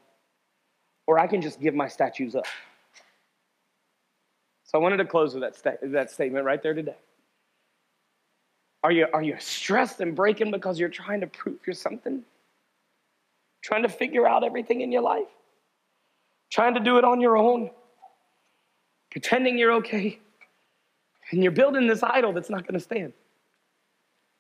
[1.06, 2.46] or I can just give my statues up.
[4.68, 6.98] So I wanted to close with that, sta- that statement right there today.
[8.84, 12.24] Are you, are you stressed and breaking because you're trying to prove you're something?
[13.64, 15.28] Trying to figure out everything in your life?
[16.52, 17.72] Trying to do it on your own?
[19.10, 20.20] Pretending you're okay?
[21.32, 23.14] And you're building this idol that's not going to stand.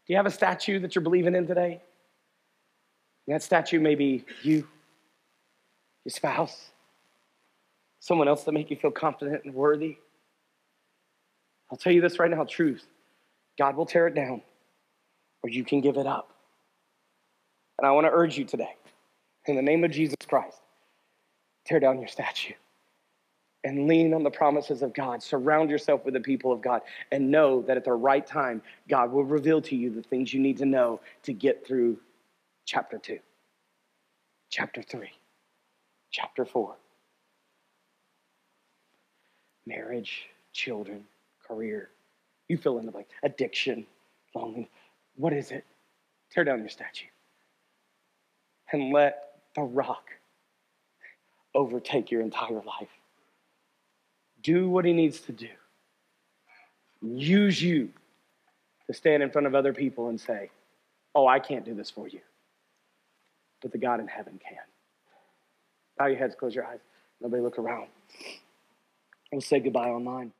[0.05, 1.81] Do you have a statue that you're believing in today?
[3.25, 4.67] And that statue may be you,
[6.05, 6.69] your spouse,
[7.99, 9.97] someone else to make you feel confident and worthy.
[11.71, 12.85] I'll tell you this right now truth.
[13.57, 14.41] God will tear it down,
[15.43, 16.33] or you can give it up.
[17.77, 18.75] And I want to urge you today,
[19.45, 20.57] in the name of Jesus Christ,
[21.65, 22.53] tear down your statue
[23.63, 25.21] and lean on the promises of God.
[25.21, 29.11] Surround yourself with the people of God and know that at the right time, God
[29.11, 31.99] will reveal to you the things you need to know to get through
[32.65, 33.19] chapter 2,
[34.49, 35.09] chapter 3,
[36.11, 36.75] chapter 4.
[39.65, 41.03] Marriage, children,
[41.47, 41.89] career.
[42.47, 43.07] You fill in the blank.
[43.23, 43.85] Addiction,
[44.33, 44.67] longing.
[45.15, 45.65] What is it?
[46.31, 47.07] Tear down your statue
[48.71, 50.09] and let the rock
[51.55, 52.89] overtake your entire life.
[54.43, 55.49] Do what he needs to do.
[57.01, 57.89] Use you
[58.87, 60.49] to stand in front of other people and say,
[61.15, 62.19] Oh, I can't do this for you.
[63.61, 64.59] But the God in heaven can.
[65.97, 66.79] Bow your heads, close your eyes.
[67.19, 67.87] Nobody look around.
[69.31, 70.31] We'll say goodbye online.